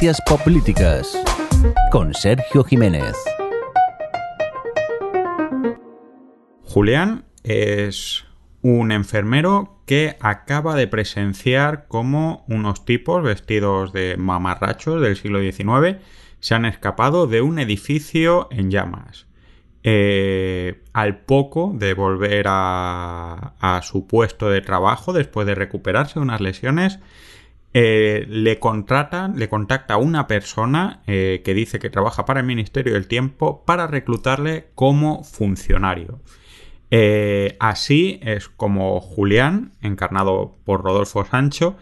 Ciencias 0.00 0.22
con 1.92 2.14
Sergio 2.14 2.64
Jiménez. 2.64 3.14
Julián 6.64 7.26
es 7.42 8.24
un 8.62 8.92
enfermero 8.92 9.82
que 9.84 10.16
acaba 10.20 10.74
de 10.74 10.86
presenciar 10.86 11.86
cómo 11.86 12.46
unos 12.48 12.86
tipos 12.86 13.22
vestidos 13.22 13.92
de 13.92 14.16
mamarrachos 14.16 15.02
del 15.02 15.16
siglo 15.16 15.38
XIX 15.40 15.98
se 16.38 16.54
han 16.54 16.64
escapado 16.64 17.26
de 17.26 17.42
un 17.42 17.58
edificio 17.58 18.48
en 18.50 18.70
llamas. 18.70 19.26
Eh, 19.82 20.82
al 20.94 21.20
poco 21.24 21.72
de 21.74 21.92
volver 21.92 22.46
a, 22.48 23.80
su 23.82 24.06
puesto 24.06 24.48
de 24.48 24.62
trabajo 24.62 25.12
después 25.12 25.46
de 25.46 25.54
recuperarse 25.54 26.18
unas 26.18 26.40
lesiones, 26.40 27.00
eh, 27.72 28.26
le 28.28 28.58
contratan, 28.58 29.38
le 29.38 29.48
contacta 29.48 29.96
una 29.96 30.26
persona 30.26 31.02
eh, 31.06 31.42
que 31.44 31.54
dice 31.54 31.78
que 31.78 31.90
trabaja 31.90 32.24
para 32.24 32.40
el 32.40 32.46
Ministerio 32.46 32.94
del 32.94 33.06
Tiempo 33.06 33.64
para 33.64 33.86
reclutarle 33.86 34.68
como 34.74 35.24
funcionario. 35.24 36.20
así 37.60 38.18
es 38.22 38.48
como 38.48 39.00
Julián, 39.00 39.72
encarnado 39.80 40.56
por 40.64 40.82
Rodolfo 40.82 41.24
Sancho, 41.24 41.76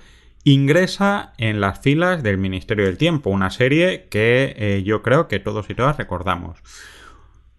ingresa 0.44 1.32
en 1.38 1.60
las 1.60 1.80
filas 1.80 2.22
del 2.22 2.38
Ministerio 2.38 2.84
del 2.84 2.98
Tiempo, 2.98 3.30
una 3.30 3.50
serie 3.50 4.06
que 4.10 4.82
yo 4.84 5.02
creo 5.02 5.28
que 5.28 5.38
todos 5.38 5.70
y 5.70 5.74
todas 5.74 5.96
recordamos. 5.96 6.58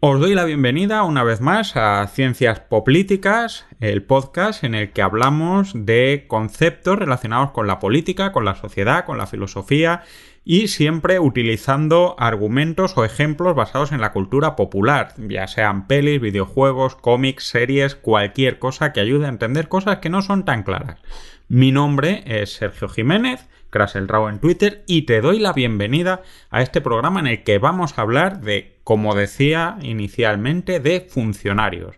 Os 0.02 0.18
doy 0.22 0.34
la 0.34 0.46
bienvenida 0.46 1.04
una 1.04 1.26
vez 1.26 1.42
más 1.42 1.76
a 1.76 2.08
Ciencias 2.08 2.62
Políticas, 2.62 3.66
el 3.82 4.02
podcast 4.02 4.64
en 4.64 4.74
el 4.74 4.94
que 4.94 5.02
hablamos 5.02 5.74
de 5.76 6.24
conceptos 6.30 6.98
relacionados 6.98 7.52
con 7.52 7.68
la 7.68 7.80
política, 7.80 8.32
con 8.32 8.46
la 8.46 8.56
sociedad, 8.56 9.04
con 9.04 9.18
la 9.18 9.28
filosofía 9.28 10.04
y 10.46 10.70
siempre 10.70 11.20
utilizando 11.20 12.16
argumentos 12.18 12.98
o 12.98 13.04
ejemplos 13.04 13.56
basados 13.56 13.92
en 13.92 14.00
la 14.00 14.14
cultura 14.14 14.56
popular, 14.56 15.16
ya 15.18 15.48
sean 15.48 15.86
pelis, 15.86 16.22
videojuegos, 16.22 16.96
cómics, 16.96 17.44
series, 17.44 17.96
cualquier 17.96 18.58
cosa 18.58 18.94
que 18.94 19.02
ayude 19.02 19.26
a 19.26 19.30
entender 19.30 19.68
cosas 19.68 19.98
que 19.98 20.10
no 20.10 20.22
son 20.22 20.46
tan 20.46 20.64
claras. 20.64 21.02
Mi 21.50 21.74
nombre 21.74 22.24
es 22.26 22.54
Sergio 22.54 22.88
Jiménez 22.88 23.50
Rao 23.72 24.30
en 24.30 24.40
Twitter 24.40 24.84
y 24.88 25.04
te 25.04 25.22
doy 25.22 25.40
la 25.40 25.54
bienvenida 25.54 26.22
a 26.50 26.62
este 26.62 26.82
programa 26.82 27.20
en 27.20 27.28
el 27.28 27.44
que 27.44 27.60
vamos 27.60 27.98
a 27.98 28.02
hablar 28.02 28.42
de, 28.42 28.78
como 28.84 29.16
decía 29.16 29.78
inicialmente, 29.82 30.80
de 30.80 31.02
funcionarios. 31.02 31.96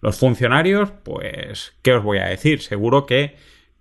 Los 0.00 0.18
funcionarios, 0.18 0.90
pues, 1.02 1.72
¿qué 1.82 1.94
os 1.94 2.04
voy 2.04 2.18
a 2.18 2.26
decir? 2.26 2.60
Seguro 2.60 3.06
que 3.06 3.36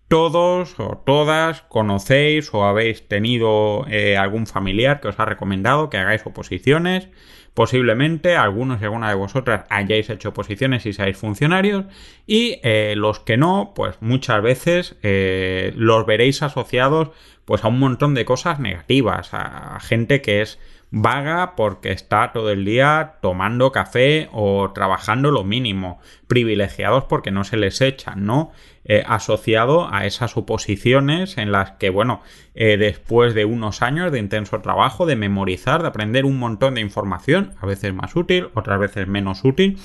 todos 0.08 0.80
o 0.80 1.02
todas 1.06 1.62
conocéis 1.64 2.54
o 2.54 2.66
habéis 2.66 3.08
tenido 3.08 3.86
eh, 3.90 4.18
algún 4.18 4.48
familiar 4.48 5.02
que 5.02 5.08
os 5.08 5.20
ha 5.20 5.26
recomendado 5.26 5.90
que 5.90 5.98
hagáis 5.98 6.26
oposiciones. 6.26 7.10
Posiblemente 7.54 8.36
algunos 8.36 8.82
y 8.82 8.86
alguna 8.86 9.10
de 9.10 9.16
vosotras 9.16 9.66
hayáis 9.70 10.10
hecho 10.10 10.30
oposiciones 10.30 10.86
y 10.86 10.94
seáis 10.94 11.18
funcionarios. 11.18 11.86
Y 12.26 12.60
eh, 12.64 12.96
los 12.98 13.20
que 13.20 13.38
no, 13.38 13.74
pues 13.76 13.98
muchas 14.02 14.42
veces 14.42 14.96
eh, 15.04 15.72
los 15.76 16.06
veréis 16.06 16.42
asociados 16.42 17.10
pues 17.46 17.64
a 17.64 17.68
un 17.68 17.80
montón 17.80 18.14
de 18.14 18.26
cosas 18.26 18.60
negativas, 18.60 19.34
a 19.34 19.80
gente 19.82 20.22
que 20.22 20.42
es 20.42 20.60
vaga 20.96 21.56
porque 21.56 21.92
está 21.92 22.32
todo 22.34 22.52
el 22.52 22.66
día 22.66 23.16
tomando 23.20 23.72
café 23.72 24.30
o 24.32 24.72
trabajando 24.76 25.32
lo 25.32 25.44
mínimo, 25.44 26.00
privilegiados 26.28 27.06
porque 27.06 27.32
no 27.32 27.44
se 27.44 27.58
les 27.58 27.82
echan, 27.82 28.28
¿no? 28.28 28.52
Eh, 28.86 29.04
asociado 29.08 29.92
a 29.92 30.06
esas 30.06 30.38
oposiciones 30.38 31.40
en 31.40 31.52
las 31.52 31.72
que, 31.72 31.90
bueno, 31.90 32.22
eh, 32.54 32.78
después 32.78 33.34
de 33.34 33.44
unos 33.44 33.82
años 33.82 34.12
de 34.12 34.20
intenso 34.20 34.62
trabajo, 34.62 35.08
de 35.08 35.16
memorizar, 35.16 35.82
de 35.82 35.88
aprender 35.88 36.26
un 36.26 36.38
montón 36.38 36.76
de 36.76 36.82
información, 36.82 37.54
a 37.60 37.66
veces 37.66 37.92
más 37.92 38.16
útil, 38.16 38.50
otras 38.54 38.80
veces 38.80 39.08
menos 39.08 39.44
útil, 39.44 39.80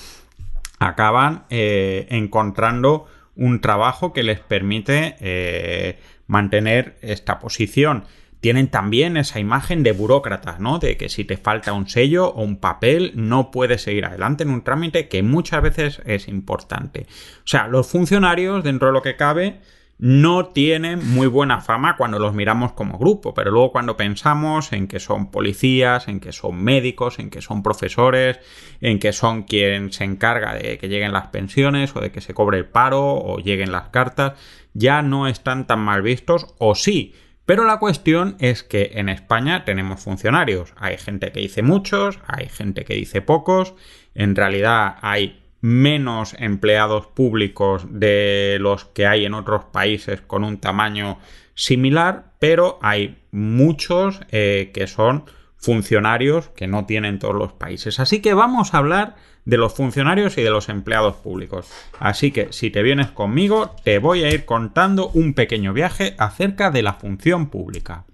acaban 0.78 1.44
eh, 1.48 2.06
encontrando 2.10 3.06
un 3.34 3.62
trabajo 3.62 4.12
que 4.12 4.24
les 4.24 4.41
permite 4.41 5.97
mantener 6.26 6.98
esta 7.00 7.38
posición. 7.38 8.04
Tienen 8.41 8.69
también 8.69 9.16
esa 9.16 9.41
imagen 9.41 9.82
de 9.82 9.93
burócratas, 9.93 10.60
¿no? 10.60 10.78
De 10.78 10.97
que 10.97 11.09
si 11.09 11.25
te 11.25 11.37
falta 11.37 11.72
un 11.72 11.88
sello 11.88 12.28
o 12.28 12.43
un 12.43 12.59
papel 12.59 13.12
no 13.15 13.50
puedes 13.50 13.82
seguir 13.82 14.04
adelante 14.04 14.44
en 14.44 14.50
un 14.50 14.62
trámite 14.62 15.09
que 15.09 15.22
muchas 15.22 15.62
veces 15.62 16.00
es 16.04 16.28
importante. 16.28 17.06
O 17.38 17.47
sea, 17.47 17.66
los 17.66 17.88
funcionarios, 17.88 18.62
dentro 18.62 18.88
de 18.88 18.93
lo 18.93 19.03
que 19.03 19.16
cabe, 19.16 19.60
no 19.98 20.47
tienen 20.47 21.00
muy 21.12 21.27
buena 21.27 21.60
fama 21.60 21.97
cuando 21.97 22.21
los 22.21 22.32
miramos 22.32 22.72
como 22.72 22.98
grupo, 22.98 23.34
pero 23.34 23.50
luego 23.50 23.72
cuando 23.72 23.97
pensamos 23.97 24.72
en 24.72 24.87
que 24.87 25.00
son 25.00 25.32
policías, 25.32 26.06
en 26.06 26.21
que 26.21 26.31
son 26.31 26.62
médicos, 26.62 27.19
en 27.19 27.31
que 27.31 27.43
son 27.43 27.65
profesores, 27.65 28.38
en 28.81 29.00
que 29.00 29.12
son 29.12 29.43
quien 29.43 29.93
se 29.93 30.04
encarga 30.04 30.54
de 30.54 30.78
que 30.78 30.88
lleguen 30.88 31.12
las 31.12 31.28
pensiones 31.28 31.97
o 31.97 32.00
de 32.00 32.12
que 32.12 32.21
se 32.21 32.32
cobre 32.32 32.59
el 32.59 32.66
paro 32.66 33.15
o 33.15 33.38
lleguen 33.38 33.72
las 33.72 33.88
cartas, 33.88 34.34
ya 34.72 35.03
no 35.03 35.27
están 35.27 35.66
tan 35.66 35.81
mal 35.81 36.03
vistos 36.03 36.54
o 36.59 36.77
sí. 36.77 37.15
Pero 37.48 37.64
la 37.64 37.78
cuestión 37.78 38.36
es 38.41 38.62
que 38.62 38.91
en 38.97 39.09
España 39.09 39.64
tenemos 39.64 40.03
funcionarios. 40.03 40.75
Hay 40.76 40.98
gente 40.98 41.32
que 41.32 41.41
dice 41.41 41.62
muchos, 41.62 42.19
hay 42.26 42.47
gente 42.50 42.84
que 42.84 42.92
dice 42.92 43.22
pocos. 43.22 43.72
En 44.14 44.36
realidad 44.36 44.97
hay 45.00 45.41
menos 45.62 46.36
empleados 46.38 47.06
públicos 47.06 47.86
de 47.88 48.59
los 48.60 48.84
que 48.84 49.06
hay 49.06 49.25
en 49.25 49.32
otros 49.32 49.64
países 49.64 50.20
con 50.20 50.44
un 50.44 50.59
tamaño 50.59 51.20
similar, 51.54 52.34
pero 52.38 52.78
hay 52.82 53.16
muchos 53.31 54.20
eh, 54.30 54.70
que 54.75 54.86
son 54.86 55.25
funcionarios 55.56 56.50
que 56.50 56.66
no 56.66 56.84
tienen 56.84 57.19
todos 57.19 57.34
los 57.34 57.54
países. 57.54 57.98
Así 57.98 58.20
que 58.20 58.34
vamos 58.34 58.75
a 58.75 58.78
hablar 58.78 59.16
de 59.44 59.56
los 59.56 59.75
funcionarios 59.75 60.38
y 60.38 60.43
de 60.43 60.50
los 60.50 60.69
empleados 60.69 61.16
públicos. 61.16 61.71
Así 61.99 62.31
que 62.31 62.53
si 62.53 62.71
te 62.71 62.82
vienes 62.82 63.09
conmigo, 63.09 63.75
te 63.84 63.99
voy 63.99 64.25
a 64.25 64.31
ir 64.31 64.44
contando 64.44 65.09
un 65.09 65.34
pequeño 65.34 65.72
viaje 65.72 66.15
acerca 66.19 66.71
de 66.71 66.82
la 66.82 66.94
función 66.94 67.48
pública. 67.48 68.04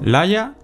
Laia 0.00 0.54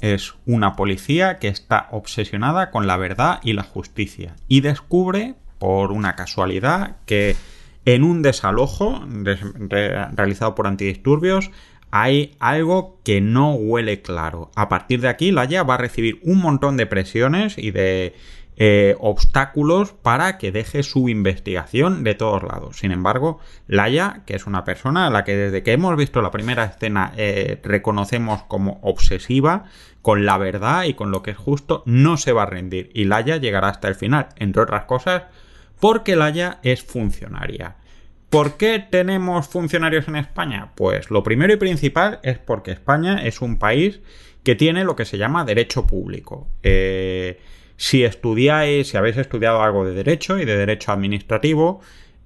es 0.00 0.34
una 0.44 0.74
policía 0.74 1.38
que 1.38 1.48
está 1.48 1.88
obsesionada 1.90 2.70
con 2.70 2.86
la 2.86 2.96
verdad 2.96 3.40
y 3.42 3.52
la 3.52 3.62
justicia 3.62 4.34
y 4.48 4.60
descubre, 4.60 5.34
por 5.58 5.92
una 5.92 6.14
casualidad, 6.14 6.96
que 7.06 7.36
en 7.84 8.04
un 8.04 8.22
desalojo 8.22 9.02
realizado 9.06 10.54
por 10.54 10.66
antidisturbios 10.66 11.50
hay 11.90 12.36
algo 12.38 12.98
que 13.04 13.20
no 13.20 13.54
huele 13.54 14.02
claro. 14.02 14.50
A 14.54 14.68
partir 14.68 15.00
de 15.00 15.08
aquí, 15.08 15.30
Laia 15.30 15.62
va 15.62 15.74
a 15.74 15.78
recibir 15.78 16.20
un 16.22 16.38
montón 16.38 16.76
de 16.76 16.86
presiones 16.86 17.56
y 17.58 17.70
de 17.70 18.14
eh, 18.60 18.96
obstáculos 18.98 19.92
para 19.92 20.36
que 20.36 20.50
deje 20.50 20.82
su 20.82 21.08
investigación 21.08 22.02
de 22.02 22.14
todos 22.14 22.42
lados. 22.42 22.78
Sin 22.78 22.90
embargo, 22.90 23.38
Laia, 23.68 24.22
que 24.26 24.34
es 24.34 24.46
una 24.46 24.64
persona 24.64 25.06
a 25.06 25.10
la 25.10 25.22
que 25.22 25.36
desde 25.36 25.62
que 25.62 25.72
hemos 25.72 25.96
visto 25.96 26.20
la 26.22 26.32
primera 26.32 26.64
escena 26.64 27.12
eh, 27.16 27.60
reconocemos 27.62 28.42
como 28.42 28.80
obsesiva 28.82 29.66
con 30.02 30.26
la 30.26 30.38
verdad 30.38 30.84
y 30.84 30.94
con 30.94 31.10
lo 31.10 31.22
que 31.22 31.30
es 31.30 31.36
justo, 31.36 31.84
no 31.86 32.16
se 32.16 32.32
va 32.32 32.42
a 32.42 32.46
rendir. 32.46 32.90
Y 32.94 33.04
Laia 33.04 33.36
llegará 33.36 33.68
hasta 33.68 33.86
el 33.86 33.94
final, 33.94 34.28
entre 34.36 34.62
otras 34.62 34.84
cosas, 34.84 35.22
porque 35.78 36.16
Laia 36.16 36.58
es 36.62 36.82
funcionaria. 36.82 37.76
¿Por 38.30 38.58
qué 38.58 38.78
tenemos 38.78 39.48
funcionarios 39.48 40.06
en 40.08 40.16
España? 40.16 40.72
Pues 40.74 41.10
lo 41.10 41.22
primero 41.22 41.52
y 41.52 41.56
principal 41.56 42.20
es 42.22 42.38
porque 42.38 42.72
España 42.72 43.24
es 43.24 43.40
un 43.40 43.58
país 43.58 44.00
que 44.42 44.54
tiene 44.54 44.84
lo 44.84 44.96
que 44.96 45.06
se 45.06 45.16
llama 45.16 45.44
derecho 45.44 45.86
público. 45.86 46.46
Eh, 46.62 47.40
si 47.76 48.04
estudiáis, 48.04 48.88
si 48.88 48.96
habéis 48.96 49.16
estudiado 49.16 49.62
algo 49.62 49.84
de 49.84 49.94
derecho 49.94 50.38
y 50.38 50.44
de 50.44 50.56
derecho 50.56 50.92
administrativo, 50.92 51.80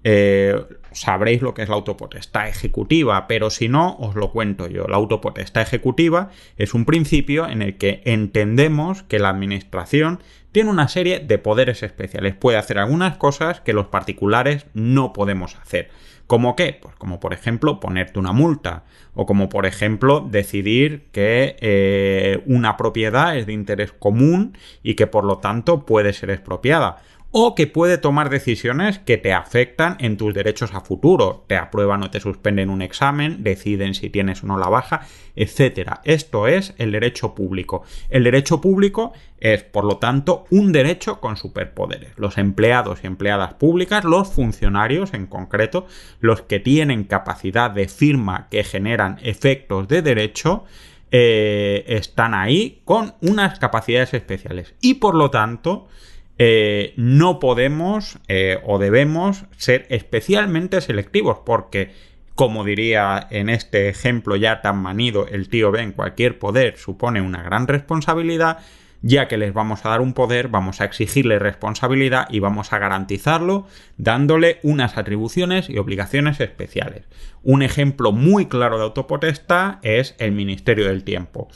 eh, 0.05 0.61
sabréis 0.93 1.43
lo 1.43 1.55
que 1.55 1.63
es 1.63 1.69
la 1.69 1.75
autopotestad 1.75 2.49
ejecutiva, 2.49 3.27
pero 3.27 3.51
si 3.51 3.69
no, 3.69 3.97
os 3.99 4.15
lo 4.15 4.31
cuento 4.31 4.67
yo. 4.69 4.87
La 4.89 4.97
autopotestad 4.97 5.63
ejecutiva 5.63 6.31
es 6.57 6.75
un 6.75 6.85
principio 6.85 7.49
en 7.49 7.63
el 7.63 7.77
que 7.77 8.03
entendemos 8.05 9.03
que 9.03 9.19
la 9.19 9.31
administración 9.31 10.21
tiene 10.51 10.71
una 10.71 10.89
serie 10.89 11.21
de 11.21 11.39
poderes 11.39 11.83
especiales. 11.83 12.35
Puede 12.35 12.59
hacer 12.59 12.79
algunas 12.79 13.17
cosas 13.17 13.61
que 13.61 13.73
los 13.73 13.87
particulares 13.87 14.67
no 14.75 15.13
podemos 15.13 15.57
hacer. 15.57 15.91
¿Cómo 16.27 16.57
qué? 16.57 16.79
Pues 16.81 16.95
como 16.97 17.21
por 17.21 17.35
ejemplo 17.35 17.81
ponerte 17.81 18.19
una 18.19 18.33
multa 18.33 18.85
o 19.15 19.27
como 19.27 19.49
por 19.49 19.67
ejemplo 19.67 20.21
decidir 20.21 21.09
que 21.13 21.57
eh, 21.61 22.43
una 22.47 22.77
propiedad 22.77 23.37
es 23.37 23.47
de 23.47 23.53
interés 23.53 23.93
común 23.93 24.57
y 24.83 24.95
que 24.95 25.07
por 25.07 25.25
lo 25.25 25.39
tanto 25.39 25.85
puede 25.85 26.13
ser 26.13 26.31
expropiada 26.31 27.03
o 27.33 27.55
que 27.55 27.67
puede 27.67 27.97
tomar 27.97 28.29
decisiones 28.29 28.99
que 28.99 29.17
te 29.17 29.33
afectan 29.33 29.97
en 30.01 30.19
tus 30.19 30.35
derechos 30.35 30.75
a 30.75 30.83
futuro. 30.83 31.45
Te 31.49 31.57
aprueban 31.57 32.03
o 32.03 32.11
te 32.11 32.21
suspenden 32.21 32.69
un 32.69 32.83
examen, 32.83 33.43
deciden 33.43 33.95
si 33.95 34.11
tienes 34.11 34.45
o 34.45 34.47
no 34.47 34.59
la 34.59 34.69
baja, 34.69 35.07
etc. 35.35 35.95
Esto 36.05 36.47
es 36.47 36.75
el 36.77 36.93
derecho 36.93 37.35
público. 37.35 37.85
El 38.11 38.25
derecho 38.25 38.61
público 38.61 39.15
es, 39.41 39.63
por 39.63 39.85
lo 39.85 39.97
tanto, 39.97 40.45
un 40.51 40.73
derecho 40.73 41.21
con 41.21 41.39
superpoderes. 41.39 42.13
Los 42.17 42.37
empleados 42.37 43.01
y 43.03 43.07
empleadas 43.07 43.55
públicas, 43.55 44.05
los 44.05 44.31
funcionarios 44.31 45.15
en 45.15 45.27
concreto, 45.27 45.87
los 46.21 46.43
que 46.43 46.61
tienen 46.61 47.05
capacidad 47.05 47.71
de 47.71 47.89
firma 47.89 48.49
que 48.51 48.63
generan 48.63 49.19
efectos 49.23 49.89
de 49.89 50.03
derecho, 50.03 50.65
eh, 51.11 51.85
están 51.89 52.35
ahí 52.35 52.83
con 52.85 53.15
unas 53.23 53.59
capacidades 53.59 54.13
especiales. 54.13 54.75
Y 54.83 54.95
por 54.95 55.15
lo 55.15 55.31
tanto, 55.31 55.89
eh, 56.45 56.93
no 56.97 57.39
podemos 57.39 58.19
eh, 58.27 58.59
o 58.65 58.81
debemos 58.81 59.45
ser 59.59 59.87
especialmente 59.91 60.81
selectivos 60.81 61.39
porque, 61.47 61.93
como 62.35 62.65
diría 62.65 63.29
en 63.31 63.49
este 63.49 63.89
ejemplo 63.89 64.35
ya 64.35 64.61
tan 64.61 64.77
manido 64.79 65.29
el 65.29 65.49
tío 65.49 65.71
Ben, 65.71 65.93
cualquier 65.93 66.41
poder 66.41 66.79
supone 66.79 67.21
una 67.21 67.45
gran 67.45 67.69
responsabilidad, 67.69 68.59
ya 69.03 69.29
que 69.29 69.39
les 69.39 69.55
vamos 69.55 69.87
a 69.87 69.91
dar 69.91 70.01
un 70.01 70.15
poder, 70.15 70.49
vamos 70.49 70.81
a 70.81 70.85
exigirle 70.85 71.39
responsabilidad 71.39 72.27
y 72.29 72.41
vamos 72.41 72.73
a 72.73 72.79
garantizarlo 72.81 73.69
dándole 73.97 74.59
unas 74.65 74.99
atribuciones 74.99 75.71
y 75.71 75.79
obligaciones 75.79 76.41
especiales. 76.41 77.05
Un 77.45 77.63
ejemplo 77.63 78.11
muy 78.11 78.47
claro 78.47 78.79
de 78.79 78.85
autopotestad 78.85 79.79
es 79.83 80.17
el 80.19 80.33
Ministerio 80.33 80.89
del 80.89 81.05
Tiempo. 81.05 81.47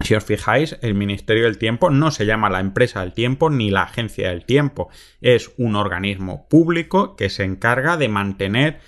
Si 0.00 0.14
os 0.14 0.24
fijáis, 0.24 0.78
el 0.82 0.94
Ministerio 0.94 1.44
del 1.44 1.58
Tiempo 1.58 1.90
no 1.90 2.10
se 2.10 2.26
llama 2.26 2.50
la 2.50 2.60
empresa 2.60 3.00
del 3.00 3.12
tiempo 3.12 3.50
ni 3.50 3.70
la 3.70 3.82
agencia 3.82 4.28
del 4.28 4.44
tiempo. 4.44 4.88
Es 5.20 5.52
un 5.56 5.74
organismo 5.74 6.46
público 6.48 7.16
que 7.16 7.30
se 7.30 7.44
encarga 7.44 7.96
de 7.96 8.08
mantener 8.08 8.80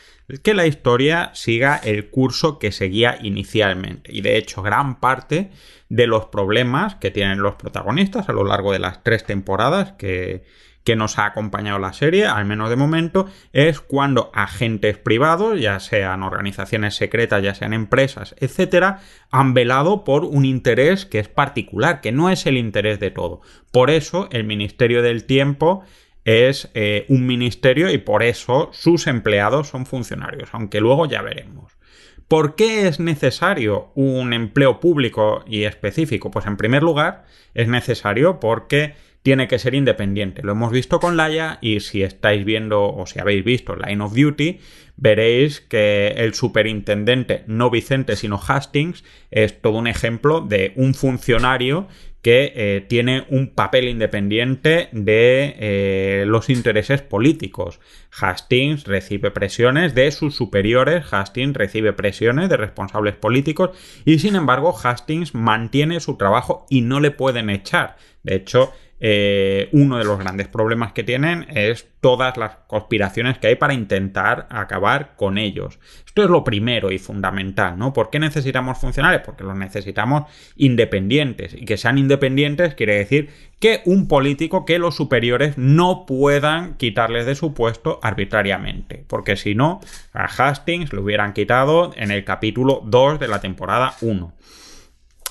que 0.42 0.52
la 0.52 0.66
historia 0.66 1.30
siga 1.32 1.76
el 1.76 2.10
curso 2.10 2.58
que 2.58 2.70
seguía 2.70 3.18
inicialmente. 3.22 4.14
Y 4.14 4.20
de 4.20 4.36
hecho, 4.36 4.62
gran 4.62 5.00
parte 5.00 5.50
de 5.88 6.06
los 6.06 6.26
problemas 6.26 6.96
que 6.96 7.10
tienen 7.10 7.40
los 7.40 7.54
protagonistas 7.54 8.28
a 8.28 8.32
lo 8.32 8.44
largo 8.44 8.72
de 8.72 8.78
las 8.78 9.02
tres 9.02 9.24
temporadas 9.24 9.92
que, 9.92 10.44
que 10.84 10.96
nos 10.96 11.18
ha 11.18 11.26
acompañado 11.26 11.78
la 11.78 11.92
serie, 11.92 12.26
al 12.26 12.46
menos 12.46 12.70
de 12.70 12.76
momento, 12.76 13.26
es 13.52 13.80
cuando 13.80 14.30
agentes 14.32 14.96
privados, 14.96 15.60
ya 15.60 15.80
sean 15.80 16.22
organizaciones 16.22 16.94
secretas, 16.94 17.42
ya 17.42 17.54
sean 17.54 17.74
empresas, 17.74 18.34
etcétera, 18.38 19.00
han 19.30 19.52
velado 19.52 20.04
por 20.04 20.24
un 20.24 20.44
interés 20.44 21.04
que 21.04 21.18
es 21.18 21.28
particular, 21.28 22.00
que 22.00 22.12
no 22.12 22.30
es 22.30 22.46
el 22.46 22.56
interés 22.56 23.00
de 23.00 23.10
todo. 23.10 23.42
Por 23.70 23.90
eso 23.90 24.28
el 24.32 24.44
Ministerio 24.44 25.02
del 25.02 25.24
Tiempo 25.24 25.84
es 26.24 26.70
eh, 26.74 27.06
un 27.08 27.26
ministerio 27.26 27.90
y 27.90 27.98
por 27.98 28.22
eso 28.22 28.68
sus 28.72 29.06
empleados 29.06 29.68
son 29.68 29.86
funcionarios, 29.86 30.50
aunque 30.52 30.80
luego 30.80 31.06
ya 31.06 31.22
veremos. 31.22 31.78
¿Por 32.28 32.54
qué 32.54 32.86
es 32.86 33.00
necesario 33.00 33.90
un 33.94 34.34
empleo 34.34 34.80
público 34.80 35.42
y 35.46 35.64
específico? 35.64 36.30
Pues 36.30 36.44
en 36.44 36.58
primer 36.58 36.82
lugar, 36.82 37.24
es 37.54 37.68
necesario 37.68 38.40
porque 38.40 38.94
tiene 39.28 39.46
que 39.46 39.58
ser 39.58 39.74
independiente. 39.74 40.40
Lo 40.42 40.52
hemos 40.52 40.72
visto 40.72 41.00
con 41.00 41.18
Laia 41.18 41.58
y 41.60 41.80
si 41.80 42.02
estáis 42.02 42.46
viendo 42.46 42.84
o 42.84 43.04
si 43.04 43.20
habéis 43.20 43.44
visto 43.44 43.76
Line 43.76 44.02
of 44.02 44.14
Duty, 44.14 44.58
veréis 44.96 45.60
que 45.60 46.14
el 46.16 46.32
superintendente, 46.32 47.44
no 47.46 47.68
Vicente, 47.68 48.16
sino 48.16 48.40
Hastings, 48.40 49.04
es 49.30 49.60
todo 49.60 49.76
un 49.76 49.86
ejemplo 49.86 50.40
de 50.40 50.72
un 50.76 50.94
funcionario 50.94 51.88
que 52.22 52.54
eh, 52.56 52.86
tiene 52.88 53.26
un 53.28 53.48
papel 53.48 53.88
independiente 53.88 54.88
de 54.92 55.56
eh, 55.58 56.24
los 56.26 56.48
intereses 56.48 57.02
políticos. 57.02 57.80
Hastings 58.18 58.84
recibe 58.84 59.30
presiones 59.30 59.94
de 59.94 60.10
sus 60.10 60.34
superiores, 60.36 61.04
Hastings 61.12 61.54
recibe 61.54 61.92
presiones 61.92 62.48
de 62.48 62.56
responsables 62.56 63.14
políticos 63.14 63.76
y 64.06 64.20
sin 64.20 64.36
embargo 64.36 64.74
Hastings 64.82 65.34
mantiene 65.34 66.00
su 66.00 66.16
trabajo 66.16 66.64
y 66.70 66.80
no 66.80 66.98
le 66.98 67.10
pueden 67.10 67.50
echar. 67.50 67.98
De 68.22 68.34
hecho, 68.34 68.72
eh, 69.00 69.68
uno 69.72 69.98
de 69.98 70.04
los 70.04 70.18
grandes 70.18 70.48
problemas 70.48 70.92
que 70.92 71.04
tienen 71.04 71.46
es 71.50 71.86
todas 72.00 72.36
las 72.36 72.56
conspiraciones 72.66 73.38
que 73.38 73.48
hay 73.48 73.54
para 73.56 73.74
intentar 73.74 74.46
acabar 74.50 75.14
con 75.16 75.38
ellos. 75.38 75.78
Esto 76.04 76.24
es 76.24 76.30
lo 76.30 76.42
primero 76.42 76.90
y 76.90 76.98
fundamental, 76.98 77.78
¿no? 77.78 77.92
¿Por 77.92 78.10
qué 78.10 78.18
necesitamos 78.18 78.78
funcionarios? 78.78 79.22
Porque 79.24 79.44
los 79.44 79.56
necesitamos 79.56 80.24
independientes. 80.56 81.54
Y 81.54 81.64
que 81.64 81.76
sean 81.76 81.98
independientes 81.98 82.74
quiere 82.74 82.96
decir 82.96 83.30
que 83.60 83.82
un 83.84 84.08
político, 84.08 84.64
que 84.64 84.78
los 84.78 84.96
superiores 84.96 85.56
no 85.58 86.04
puedan 86.06 86.74
quitarles 86.74 87.26
de 87.26 87.36
su 87.36 87.54
puesto 87.54 88.00
arbitrariamente. 88.02 89.04
Porque 89.06 89.36
si 89.36 89.54
no, 89.54 89.80
a 90.12 90.24
Hastings 90.24 90.92
lo 90.92 91.02
hubieran 91.02 91.34
quitado 91.34 91.92
en 91.96 92.10
el 92.10 92.24
capítulo 92.24 92.82
2 92.84 93.20
de 93.20 93.28
la 93.28 93.40
temporada 93.40 93.94
1. 94.00 94.32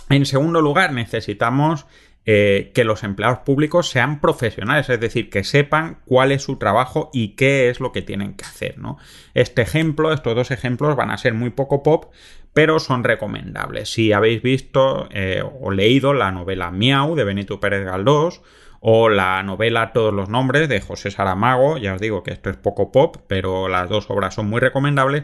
En 0.10 0.25
segundo 0.25 0.62
lugar, 0.62 0.94
necesitamos 0.94 1.86
eh, 2.30 2.72
que 2.76 2.84
los 2.84 3.04
empleados 3.04 3.40
públicos 3.40 3.90
sean 3.90 4.20
profesionales, 4.20 4.90
es 4.90 5.00
decir, 5.00 5.30
que 5.30 5.46
sepan 5.46 6.00
cuál 6.04 6.34
es 6.34 6.44
su 6.44 6.58
trabajo 6.58 7.10
y 7.14 7.38
qué 7.38 7.70
es 7.70 7.80
lo 7.80 7.94
que 7.94 8.02
tienen 8.02 8.34
que 8.34 8.44
hacer, 8.44 8.78
¿no? 8.78 8.98
Este 9.34 9.62
ejemplo, 9.62 10.12
estos 10.12 10.36
dos 10.36 10.52
ejemplos 10.52 10.98
van 10.98 11.10
a 11.10 11.18
ser 11.18 11.34
muy 11.34 11.52
poco 11.52 11.84
pop, 11.84 12.12
pero 12.54 12.80
son 12.80 13.06
recomendables. 13.06 13.90
Si 13.94 14.12
habéis 14.12 14.42
visto 14.42 15.08
eh, 15.12 15.42
o 15.62 15.72
leído 15.72 16.14
la 16.14 16.34
novela 16.34 16.70
Miau 16.70 17.16
de 17.16 17.24
Benito 17.24 17.62
Pérez 17.62 17.86
Galdós, 17.86 18.42
o 18.82 19.08
la 19.08 19.42
novela 19.44 19.94
Todos 19.94 20.14
los 20.14 20.28
nombres 20.28 20.68
de 20.68 20.82
José 20.82 21.12
Saramago, 21.12 21.78
ya 21.78 21.94
os 21.94 22.02
digo 22.02 22.24
que 22.24 22.32
esto 22.32 22.50
es 22.50 22.58
poco 22.58 22.92
pop, 22.92 23.16
pero 23.28 23.70
las 23.70 23.88
dos 23.88 24.10
obras 24.10 24.36
son 24.36 24.50
muy 24.50 24.60
recomendables, 24.60 25.24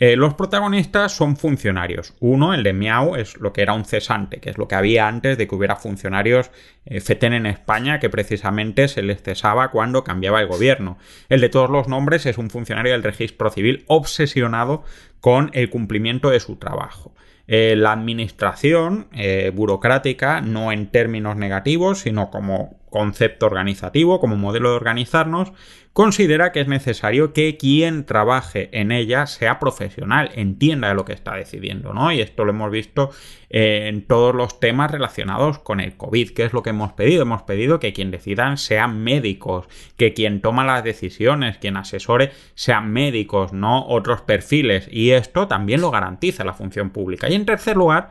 eh, 0.00 0.16
los 0.16 0.32
protagonistas 0.32 1.12
son 1.12 1.36
funcionarios. 1.36 2.14
Uno, 2.20 2.54
el 2.54 2.62
de 2.62 2.72
Miau, 2.72 3.16
es 3.16 3.36
lo 3.36 3.52
que 3.52 3.60
era 3.60 3.74
un 3.74 3.84
cesante, 3.84 4.40
que 4.40 4.48
es 4.48 4.56
lo 4.56 4.66
que 4.66 4.74
había 4.74 5.06
antes 5.06 5.36
de 5.36 5.46
que 5.46 5.54
hubiera 5.54 5.76
funcionarios 5.76 6.50
eh, 6.86 7.02
FETEN 7.02 7.34
en 7.34 7.44
España, 7.44 8.00
que 8.00 8.08
precisamente 8.08 8.88
se 8.88 9.02
les 9.02 9.22
cesaba 9.22 9.70
cuando 9.70 10.02
cambiaba 10.02 10.40
el 10.40 10.46
gobierno. 10.46 10.96
El 11.28 11.42
de 11.42 11.50
todos 11.50 11.68
los 11.68 11.86
nombres 11.86 12.24
es 12.24 12.38
un 12.38 12.48
funcionario 12.48 12.92
del 12.92 13.02
registro 13.02 13.50
civil 13.50 13.84
obsesionado 13.88 14.84
con 15.20 15.50
el 15.52 15.68
cumplimiento 15.68 16.30
de 16.30 16.40
su 16.40 16.56
trabajo. 16.56 17.14
Eh, 17.46 17.74
la 17.76 17.92
administración 17.92 19.08
burocrática, 19.52 20.40
no 20.40 20.72
en 20.72 20.86
términos 20.90 21.36
negativos, 21.36 21.98
sino 22.00 22.30
como 22.30 22.80
concepto 22.88 23.46
organizativo, 23.46 24.18
como 24.18 24.36
modelo 24.36 24.70
de 24.70 24.76
organizarnos, 24.76 25.52
considera 25.92 26.52
que 26.52 26.60
es 26.60 26.68
necesario 26.68 27.32
que 27.32 27.56
quien 27.56 28.04
trabaje 28.04 28.68
en 28.72 28.92
ella 28.92 29.26
sea 29.26 29.58
profesional, 29.58 30.30
entienda 30.34 30.88
de 30.88 30.94
lo 30.94 31.04
que 31.04 31.12
está 31.12 31.34
decidiendo, 31.34 31.92
¿no? 31.92 32.12
Y 32.12 32.20
esto 32.20 32.44
lo 32.44 32.52
hemos 32.52 32.70
visto 32.70 33.10
en 33.48 34.06
todos 34.06 34.34
los 34.34 34.60
temas 34.60 34.90
relacionados 34.90 35.58
con 35.58 35.80
el 35.80 35.96
COVID, 35.96 36.30
que 36.30 36.44
es 36.44 36.52
lo 36.52 36.62
que 36.62 36.70
hemos 36.70 36.92
pedido. 36.92 37.22
Hemos 37.22 37.42
pedido 37.42 37.80
que 37.80 37.92
quien 37.92 38.12
decidan 38.12 38.56
sean 38.56 39.02
médicos, 39.02 39.66
que 39.96 40.14
quien 40.14 40.40
toma 40.40 40.64
las 40.64 40.84
decisiones, 40.84 41.58
quien 41.58 41.76
asesore, 41.76 42.30
sean 42.54 42.92
médicos, 42.92 43.52
no 43.52 43.86
otros 43.88 44.20
perfiles. 44.20 44.88
Y 44.90 45.10
esto 45.10 45.48
también 45.48 45.80
lo 45.80 45.90
garantiza 45.90 46.44
la 46.44 46.54
función 46.54 46.90
pública. 46.90 47.28
Y 47.28 47.34
en 47.34 47.44
tercer 47.44 47.76
lugar, 47.76 48.10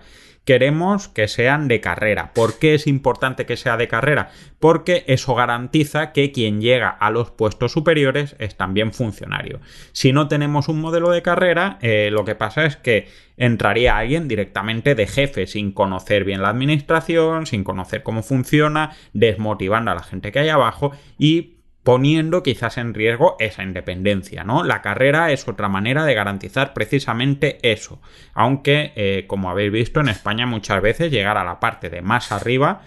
queremos 0.49 1.07
que 1.07 1.27
sean 1.27 1.67
de 1.67 1.79
carrera. 1.79 2.31
¿Por 2.33 2.57
qué 2.57 2.73
es 2.73 2.87
importante 2.87 3.45
que 3.45 3.55
sea 3.55 3.77
de 3.77 3.87
carrera? 3.87 4.31
Porque 4.57 5.03
eso 5.05 5.35
garantiza 5.35 6.11
que 6.11 6.31
quien 6.31 6.59
llega 6.59 6.89
a 6.89 7.11
los 7.11 7.29
puestos 7.29 7.71
superiores 7.71 8.35
es 8.39 8.57
también 8.57 8.91
funcionario. 8.91 9.59
Si 9.91 10.11
no 10.11 10.27
tenemos 10.27 10.67
un 10.67 10.81
modelo 10.81 11.11
de 11.11 11.21
carrera, 11.21 11.77
eh, 11.83 12.09
lo 12.11 12.25
que 12.25 12.33
pasa 12.33 12.65
es 12.65 12.77
que 12.77 13.07
entraría 13.37 13.95
alguien 13.95 14.27
directamente 14.27 14.95
de 14.95 15.05
jefe 15.05 15.45
sin 15.45 15.71
conocer 15.71 16.23
bien 16.23 16.41
la 16.41 16.49
administración, 16.49 17.45
sin 17.45 17.63
conocer 17.63 18.01
cómo 18.01 18.23
funciona, 18.23 18.95
desmotivando 19.13 19.91
a 19.91 19.95
la 19.95 20.01
gente 20.01 20.31
que 20.31 20.39
hay 20.39 20.49
abajo 20.49 20.93
y 21.19 21.58
poniendo 21.83 22.43
quizás 22.43 22.77
en 22.77 22.93
riesgo 22.93 23.35
esa 23.39 23.63
independencia, 23.63 24.43
¿no? 24.43 24.63
La 24.63 24.81
carrera 24.81 25.31
es 25.31 25.47
otra 25.47 25.69
manera 25.69 26.05
de 26.05 26.13
garantizar 26.13 26.73
precisamente 26.73 27.57
eso, 27.61 28.01
aunque, 28.33 28.91
eh, 28.95 29.25
como 29.27 29.49
habéis 29.49 29.71
visto, 29.71 29.99
en 29.99 30.09
España 30.09 30.45
muchas 30.45 30.81
veces 30.81 31.11
llegar 31.11 31.37
a 31.37 31.43
la 31.43 31.59
parte 31.59 31.89
de 31.89 32.01
más 32.01 32.31
arriba 32.31 32.81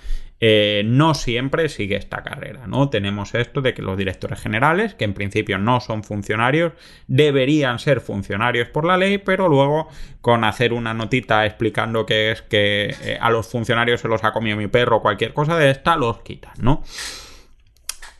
eh, 0.44 0.82
no 0.84 1.14
siempre 1.14 1.68
sigue 1.68 1.94
esta 1.94 2.25
carrera, 2.25 2.66
¿no? 2.66 2.90
Tenemos 2.90 3.32
esto 3.37 3.62
de 3.62 3.75
que 3.75 3.80
los 3.80 3.96
directores 3.96 4.40
generales, 4.40 4.92
que 4.96 5.04
en 5.04 5.14
principio 5.14 5.56
no 5.56 5.78
son 5.78 6.02
funcionarios, 6.02 6.72
deberían 7.06 7.78
ser 7.78 8.00
funcionarios 8.00 8.66
por 8.66 8.84
la 8.84 8.96
ley, 8.96 9.18
pero 9.18 9.49
luego 9.49 9.87
con 10.20 10.42
hacer 10.42 10.72
una 10.72 10.94
notita 10.94 11.46
explicando 11.46 12.06
que 12.06 12.32
es 12.32 12.42
que 12.42 12.92
eh, 13.04 13.18
a 13.20 13.30
los 13.30 13.46
funcionarios 13.49 14.00
se 14.00 14.08
los 14.08 14.25
ha 14.25 14.32
comido 14.32 14.56
mi 14.56 14.66
perro 14.66 14.96
o 14.96 15.00
cualquier 15.00 15.32
cosa 15.32 15.56
de 15.56 15.70
esta, 15.70 15.94
los 15.94 16.22
quitan, 16.22 16.54
¿no? 16.61 16.82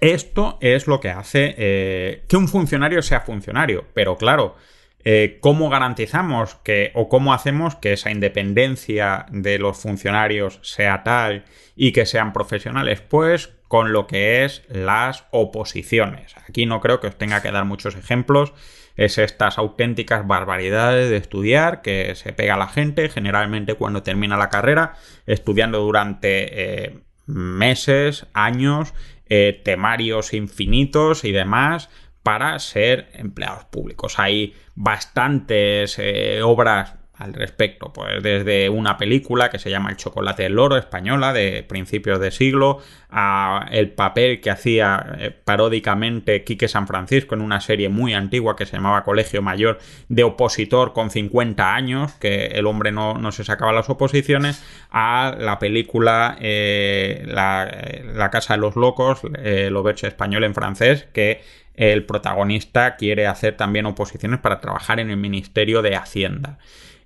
Esto 0.03 0.59
es 0.61 0.89
lo 0.89 0.99
que 0.99 1.11
hace 1.11 1.55
eh, 1.57 2.25
que 2.27 2.37
un 2.37 2.49
funcionario 2.49 3.03
sea 3.03 3.21
funcionario. 3.21 3.85
Pero 3.95 4.17
claro, 4.17 4.57
eh, 5.05 5.39
¿cómo 5.41 5.71
garantizamos 5.71 6.57
que 6.57 6.91
o 6.97 7.09
cómo 7.09 7.33
hacemos 7.33 7.77
que 7.77 7.93
esa 7.93 8.11
independencia 8.11 9.27
de 9.31 9.61
los 9.61 9.79
funcionarios 9.79 10.59
sea 10.63 11.05
tal 11.05 11.45
y 11.77 11.93
que 11.93 12.05
sean 12.05 12.33
profesionales? 12.33 13.01
Pues 13.01 13.55
con 13.69 13.93
lo 13.93 14.09
que 14.09 14.45
es 14.45 14.65
las 14.69 15.25
oposiciones. 15.31 16.37
Aquí 16.49 16.67
no 16.67 16.81
creo 16.81 16.99
que 16.99 17.07
os 17.07 17.17
tenga 17.17 17.41
que 17.41 17.53
dar 17.53 17.65
muchos 17.65 17.95
ejemplos. 17.95 18.55
Es 18.97 19.19
estas 19.19 19.57
auténticas 19.57 20.27
barbaridades 20.27 21.11
de 21.11 21.17
estudiar 21.17 21.81
que 21.81 22.17
se 22.17 22.33
pega 22.33 22.55
a 22.55 22.59
la 22.59 22.67
gente, 22.67 23.09
generalmente 23.09 23.75
cuando 23.75 24.03
termina 24.03 24.37
la 24.37 24.49
carrera, 24.49 24.95
estudiando 25.27 25.79
durante 25.79 26.87
eh, 26.87 26.99
meses, 27.27 28.27
años, 28.35 28.95
eh, 29.35 29.63
temarios 29.65 30.35
infinitos 30.35 31.25
y 31.25 31.33
demás 31.33 31.89
para 32.23 32.59
ser 32.59 33.09
empleados 33.15 33.65
públicos. 33.65 34.19
Hay 34.19 34.53
bastantes 34.75 35.99
eh, 35.99 36.43
obras 36.43 36.97
al 37.23 37.35
respecto. 37.35 37.93
Pues 37.93 38.23
desde 38.23 38.69
una 38.69 38.97
película 38.97 39.51
que 39.51 39.59
se 39.59 39.71
llama 39.71 39.91
El 39.91 39.97
chocolate 39.97 40.43
del 40.43 40.59
oro 40.59 40.77
española 40.77 41.33
de 41.33 41.63
principios 41.63 42.21
de 42.21 42.31
siglo 42.31 42.81
a 43.11 43.67
el 43.71 43.91
papel 43.91 44.41
que 44.41 44.51
hacía 44.51 45.17
eh, 45.19 45.31
paródicamente 45.31 46.45
Quique 46.45 46.69
San 46.69 46.87
Francisco 46.87 47.35
en 47.35 47.43
una 47.43 47.61
serie 47.61 47.89
muy 47.89 48.15
antigua 48.15 48.57
que 48.57 48.67
se 48.67 48.77
llamaba 48.77 49.05
Colegio 49.05 49.43
Mayor 49.43 49.79
de 50.09 50.25
opositor 50.25 50.93
con 50.93 51.11
50 51.11 51.75
años, 51.75 52.13
que 52.15 52.47
el 52.47 52.67
hombre 52.67 52.91
no, 52.91 53.33
se 53.33 53.45
sacaba 53.45 53.73
las 53.73 53.89
oposiciones, 53.91 54.63
a 54.91 55.37
la 55.39 55.59
película 55.59 56.37
eh, 56.41 57.25
la, 57.27 58.31
Casa 58.31 58.55
de 58.55 58.61
los 58.61 58.77
Locos, 58.77 59.21
eh, 59.43 59.69
Lo 59.71 59.83
español 59.91 60.45
en 60.45 60.55
francés, 60.55 61.07
que 61.13 61.43
el 61.75 62.05
protagonista 62.05 62.97
quiere 62.97 63.27
hacer 63.27 63.57
también 63.57 63.87
oposiciones 63.87 64.41
para 64.41 64.61
trabajar 64.61 65.01
en 65.01 65.11
el 65.11 65.17
Ministerio 65.17 65.83
de 65.83 65.97
Hacienda. 65.97 66.59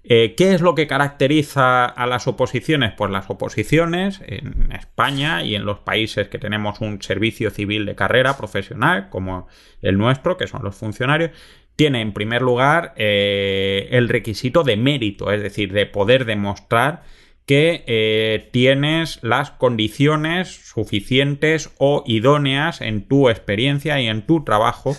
Eh, 0.08 0.34
¿Qué 0.36 0.54
es 0.54 0.60
lo 0.60 0.76
que 0.76 0.86
caracteriza 0.86 1.84
a 1.84 2.06
las 2.06 2.28
oposiciones? 2.28 2.92
Pues 2.96 3.10
las 3.10 3.28
oposiciones 3.28 4.20
en 4.24 4.70
España 4.70 5.42
y 5.42 5.56
en 5.56 5.64
los 5.64 5.80
países 5.80 6.28
que 6.28 6.38
tenemos 6.38 6.80
un 6.80 7.02
servicio 7.02 7.50
civil 7.50 7.86
de 7.86 7.96
carrera 7.96 8.36
profesional, 8.36 9.08
como 9.10 9.48
el 9.82 9.98
nuestro, 9.98 10.36
que 10.36 10.46
son 10.46 10.62
los 10.62 10.76
funcionarios, 10.76 11.32
tiene 11.74 12.02
en 12.02 12.12
primer 12.12 12.40
lugar 12.40 12.94
eh, 12.96 13.88
el 13.90 14.08
requisito 14.08 14.62
de 14.62 14.76
mérito, 14.76 15.32
es 15.32 15.42
decir, 15.42 15.72
de 15.72 15.86
poder 15.86 16.24
demostrar 16.24 17.02
que 17.44 17.82
eh, 17.86 18.48
tienes 18.52 19.18
las 19.22 19.50
condiciones 19.50 20.48
suficientes 20.48 21.70
o 21.78 22.04
idóneas 22.06 22.80
en 22.80 23.08
tu 23.08 23.28
experiencia 23.28 24.00
y 24.00 24.06
en 24.06 24.22
tu 24.22 24.44
trabajo 24.44 24.96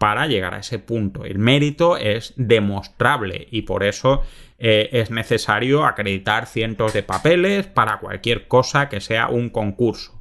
para 0.00 0.26
llegar 0.26 0.54
a 0.54 0.60
ese 0.60 0.78
punto. 0.78 1.26
El 1.26 1.38
mérito 1.38 1.98
es 1.98 2.32
demostrable 2.36 3.48
y 3.50 3.62
por 3.62 3.84
eso 3.84 4.22
eh, 4.58 4.88
es 4.92 5.10
necesario 5.10 5.84
acreditar 5.84 6.46
cientos 6.46 6.94
de 6.94 7.02
papeles 7.02 7.66
para 7.66 7.98
cualquier 7.98 8.48
cosa 8.48 8.88
que 8.88 9.02
sea 9.02 9.28
un 9.28 9.50
concurso. 9.50 10.18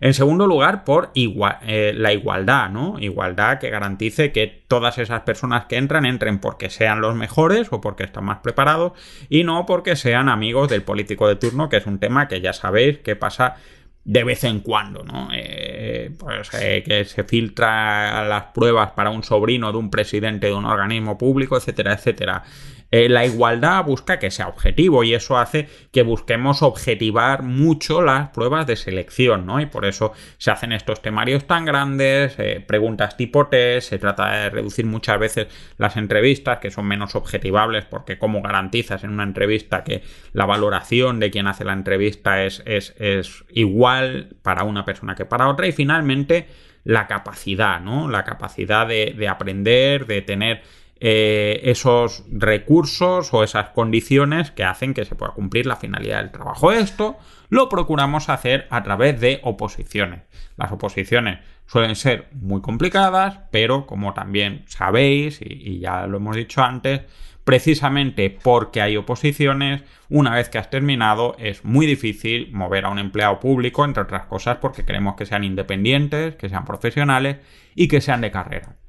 En 0.00 0.14
segundo 0.14 0.48
lugar, 0.48 0.82
por 0.82 1.12
eh, 1.14 1.92
la 1.94 2.12
igualdad, 2.12 2.70
¿no? 2.70 2.98
Igualdad 2.98 3.60
que 3.60 3.70
garantice 3.70 4.32
que 4.32 4.64
todas 4.66 4.98
esas 4.98 5.20
personas 5.20 5.66
que 5.66 5.76
entran 5.76 6.06
entren 6.06 6.40
porque 6.40 6.68
sean 6.68 7.00
los 7.00 7.14
mejores 7.14 7.68
o 7.70 7.80
porque 7.80 8.02
están 8.02 8.24
más 8.24 8.38
preparados 8.38 8.94
y 9.28 9.44
no 9.44 9.64
porque 9.64 9.94
sean 9.94 10.28
amigos 10.28 10.68
del 10.68 10.82
político 10.82 11.28
de 11.28 11.36
turno, 11.36 11.68
que 11.68 11.76
es 11.76 11.86
un 11.86 12.00
tema 12.00 12.26
que 12.26 12.40
ya 12.40 12.52
sabéis 12.52 12.98
que 12.98 13.14
pasa 13.14 13.58
de 14.04 14.24
vez 14.24 14.44
en 14.44 14.60
cuando, 14.60 15.04
¿no? 15.04 15.28
Eh, 15.32 16.10
pues 16.18 16.50
eh, 16.54 16.82
que 16.84 17.04
se 17.04 17.24
filtra 17.24 18.24
las 18.24 18.44
pruebas 18.54 18.92
para 18.92 19.10
un 19.10 19.22
sobrino 19.22 19.70
de 19.72 19.78
un 19.78 19.90
presidente 19.90 20.46
de 20.46 20.54
un 20.54 20.64
organismo 20.64 21.18
público, 21.18 21.56
etcétera, 21.56 21.94
etcétera. 21.94 22.42
Eh, 22.90 23.08
la 23.08 23.24
igualdad 23.24 23.84
busca 23.84 24.18
que 24.18 24.30
sea 24.30 24.48
objetivo 24.48 25.04
y 25.04 25.14
eso 25.14 25.38
hace 25.38 25.68
que 25.92 26.02
busquemos 26.02 26.62
objetivar 26.62 27.42
mucho 27.42 28.02
las 28.02 28.30
pruebas 28.30 28.66
de 28.66 28.74
selección, 28.76 29.46
¿no? 29.46 29.60
Y 29.60 29.66
por 29.66 29.84
eso 29.84 30.12
se 30.38 30.50
hacen 30.50 30.72
estos 30.72 31.00
temarios 31.00 31.46
tan 31.46 31.64
grandes, 31.64 32.34
eh, 32.38 32.64
preguntas 32.66 33.16
tipo 33.16 33.46
test, 33.46 33.90
se 33.90 33.98
trata 33.98 34.32
de 34.32 34.50
reducir 34.50 34.86
muchas 34.86 35.20
veces 35.20 35.46
las 35.78 35.96
entrevistas 35.96 36.58
que 36.58 36.70
son 36.70 36.86
menos 36.86 37.14
objetivables 37.14 37.84
porque 37.84 38.18
como 38.18 38.42
garantizas 38.42 39.04
en 39.04 39.10
una 39.10 39.22
entrevista 39.22 39.84
que 39.84 40.02
la 40.32 40.46
valoración 40.46 41.20
de 41.20 41.30
quien 41.30 41.46
hace 41.46 41.64
la 41.64 41.74
entrevista 41.74 42.44
es, 42.44 42.62
es, 42.66 42.94
es 42.98 43.44
igual 43.50 44.30
para 44.42 44.64
una 44.64 44.84
persona 44.84 45.14
que 45.14 45.24
para 45.24 45.48
otra 45.48 45.68
y 45.68 45.72
finalmente 45.72 46.48
la 46.82 47.06
capacidad, 47.06 47.80
¿no? 47.80 48.08
La 48.08 48.24
capacidad 48.24 48.86
de, 48.86 49.14
de 49.16 49.28
aprender, 49.28 50.06
de 50.06 50.22
tener 50.22 50.62
eh, 51.02 51.60
esos 51.64 52.24
recursos 52.30 53.32
o 53.32 53.42
esas 53.42 53.70
condiciones 53.70 54.50
que 54.50 54.64
hacen 54.64 54.92
que 54.92 55.06
se 55.06 55.14
pueda 55.14 55.32
cumplir 55.32 55.64
la 55.64 55.76
finalidad 55.76 56.18
del 56.18 56.30
trabajo. 56.30 56.72
Esto 56.72 57.16
lo 57.48 57.70
procuramos 57.70 58.28
hacer 58.28 58.66
a 58.68 58.82
través 58.82 59.18
de 59.18 59.40
oposiciones. 59.42 60.22
Las 60.56 60.72
oposiciones 60.72 61.38
suelen 61.64 61.96
ser 61.96 62.28
muy 62.32 62.60
complicadas, 62.60 63.40
pero 63.50 63.86
como 63.86 64.12
también 64.12 64.64
sabéis, 64.66 65.40
y, 65.42 65.78
ya 65.80 66.06
lo 66.06 66.18
hemos 66.18 66.36
dicho 66.36 66.62
antes, 66.62 67.00
precisamente 67.44 68.28
porque 68.42 68.82
hay 68.82 68.98
oposiciones, 68.98 69.82
una 70.10 70.34
vez 70.34 70.50
que 70.50 70.58
has 70.58 70.68
terminado 70.68 71.34
es 71.38 71.64
muy 71.64 71.86
difícil 71.86 72.52
mover 72.52 72.84
a 72.84 72.90
un 72.90 72.98
empleado 72.98 73.40
público, 73.40 73.86
entre 73.86 74.02
otras 74.02 74.26
cosas 74.26 74.58
porque 74.58 74.84
queremos 74.84 75.16
que 75.16 75.24
sean 75.24 75.44
independientes, 75.44 76.36
que 76.36 76.50
sean 76.50 76.66
profesionales 76.66 77.38
y 77.74 77.88
que 77.88 78.02
sean 78.02 78.20
de 78.20 78.30
carrera. 78.30 78.79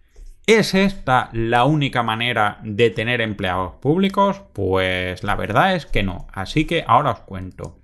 ¿Es 0.47 0.73
esta 0.73 1.29
la 1.33 1.65
única 1.65 2.01
manera 2.01 2.57
de 2.63 2.89
tener 2.89 3.21
empleados 3.21 3.73
públicos? 3.75 4.41
Pues 4.53 5.23
la 5.23 5.35
verdad 5.35 5.75
es 5.75 5.85
que 5.85 6.01
no. 6.01 6.25
Así 6.33 6.65
que 6.65 6.83
ahora 6.87 7.11
os 7.11 7.19
cuento. 7.19 7.77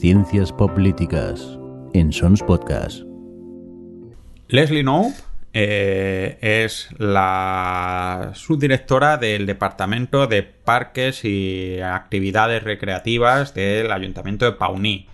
Ciencias 0.00 0.50
Políticas 0.50 1.58
en 1.92 2.10
Sons 2.10 2.42
Podcast. 2.42 3.02
Leslie 4.48 4.82
Knope 4.82 5.14
eh, 5.52 6.38
es 6.40 6.88
la 6.96 8.32
subdirectora 8.34 9.18
del 9.18 9.44
Departamento 9.44 10.26
de 10.26 10.42
Parques 10.42 11.24
y 11.26 11.80
Actividades 11.80 12.62
Recreativas 12.62 13.52
del 13.52 13.92
Ayuntamiento 13.92 14.46
de 14.46 14.52
Pauní. 14.52 15.06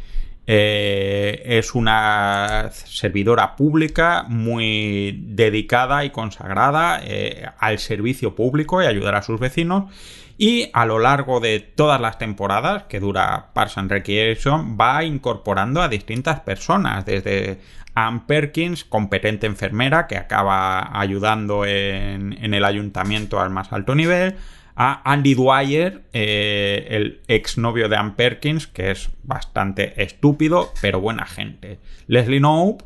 Eh, 0.53 1.59
es 1.59 1.77
una 1.77 2.71
servidora 2.73 3.55
pública 3.55 4.25
muy 4.27 5.17
dedicada 5.29 6.05
y 6.05 6.11
consagrada 6.11 7.01
eh, 7.05 7.47
al 7.61 7.79
servicio 7.79 8.35
público 8.35 8.83
y 8.83 8.87
ayudar 8.87 9.15
a 9.15 9.23
sus 9.23 9.39
vecinos. 9.39 9.85
Y 10.39 10.69
a 10.73 10.87
lo 10.87 10.99
largo 10.99 11.39
de 11.39 11.61
todas 11.61 12.01
las 12.01 12.19
temporadas 12.19 12.83
que 12.89 12.99
dura 12.99 13.51
Parks 13.53 13.79
and 13.79 13.93
Recreation 13.93 14.77
va 14.77 15.05
incorporando 15.05 15.83
a 15.83 15.89
distintas 15.89 16.41
personas, 16.41 17.07
desde 17.07 17.61
Ann 17.95 18.27
Perkins, 18.27 18.83
competente 18.85 19.47
enfermera 19.47 20.09
que 20.09 20.17
acaba 20.17 20.99
ayudando 20.99 21.65
en, 21.65 22.37
en 22.43 22.55
el 22.55 22.65
ayuntamiento 22.65 23.39
al 23.39 23.51
más 23.51 23.73
alto 23.73 23.95
nivel, 23.95 24.35
a 24.75 25.03
Andy 25.11 25.35
Dwyer, 25.35 26.05
eh, 26.13 26.87
el 26.91 27.21
exnovio 27.29 27.89
de 27.89 27.97
Ann 27.97 28.15
Perkins, 28.15 28.67
que 28.67 28.91
es 28.91 29.11
bastante 29.23 30.03
estúpido, 30.03 30.73
pero 30.81 31.01
buena 31.01 31.27
gente. 31.27 31.79
Leslie 32.07 32.39
Knope 32.39 32.85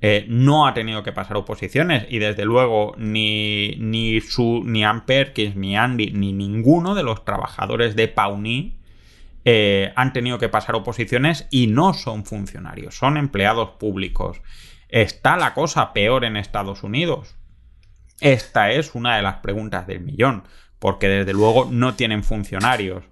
eh, 0.00 0.26
no 0.28 0.66
ha 0.66 0.74
tenido 0.74 1.02
que 1.02 1.12
pasar 1.12 1.36
oposiciones 1.36 2.06
y 2.08 2.18
desde 2.18 2.44
luego 2.44 2.94
ni, 2.98 3.74
ni, 3.78 4.20
su, 4.20 4.62
ni 4.64 4.84
Ann 4.84 5.06
Perkins, 5.06 5.56
ni 5.56 5.76
Andy, 5.76 6.12
ni 6.12 6.32
ninguno 6.32 6.94
de 6.94 7.02
los 7.02 7.24
trabajadores 7.24 7.96
de 7.96 8.06
Pawnee 8.06 8.78
eh, 9.44 9.92
han 9.96 10.12
tenido 10.12 10.38
que 10.38 10.48
pasar 10.48 10.74
oposiciones 10.76 11.48
y 11.50 11.66
no 11.66 11.94
son 11.94 12.24
funcionarios, 12.24 12.96
son 12.96 13.16
empleados 13.16 13.70
públicos. 13.70 14.40
¿Está 14.88 15.36
la 15.36 15.52
cosa 15.54 15.92
peor 15.92 16.24
en 16.24 16.36
Estados 16.36 16.82
Unidos? 16.82 17.36
Esta 18.20 18.70
es 18.72 18.94
una 18.94 19.16
de 19.16 19.22
las 19.22 19.36
preguntas 19.36 19.86
del 19.86 20.00
millón 20.00 20.44
porque 20.78 21.08
desde 21.08 21.32
luego 21.32 21.68
no 21.70 21.94
tienen 21.94 22.22
funcionarios. 22.22 23.04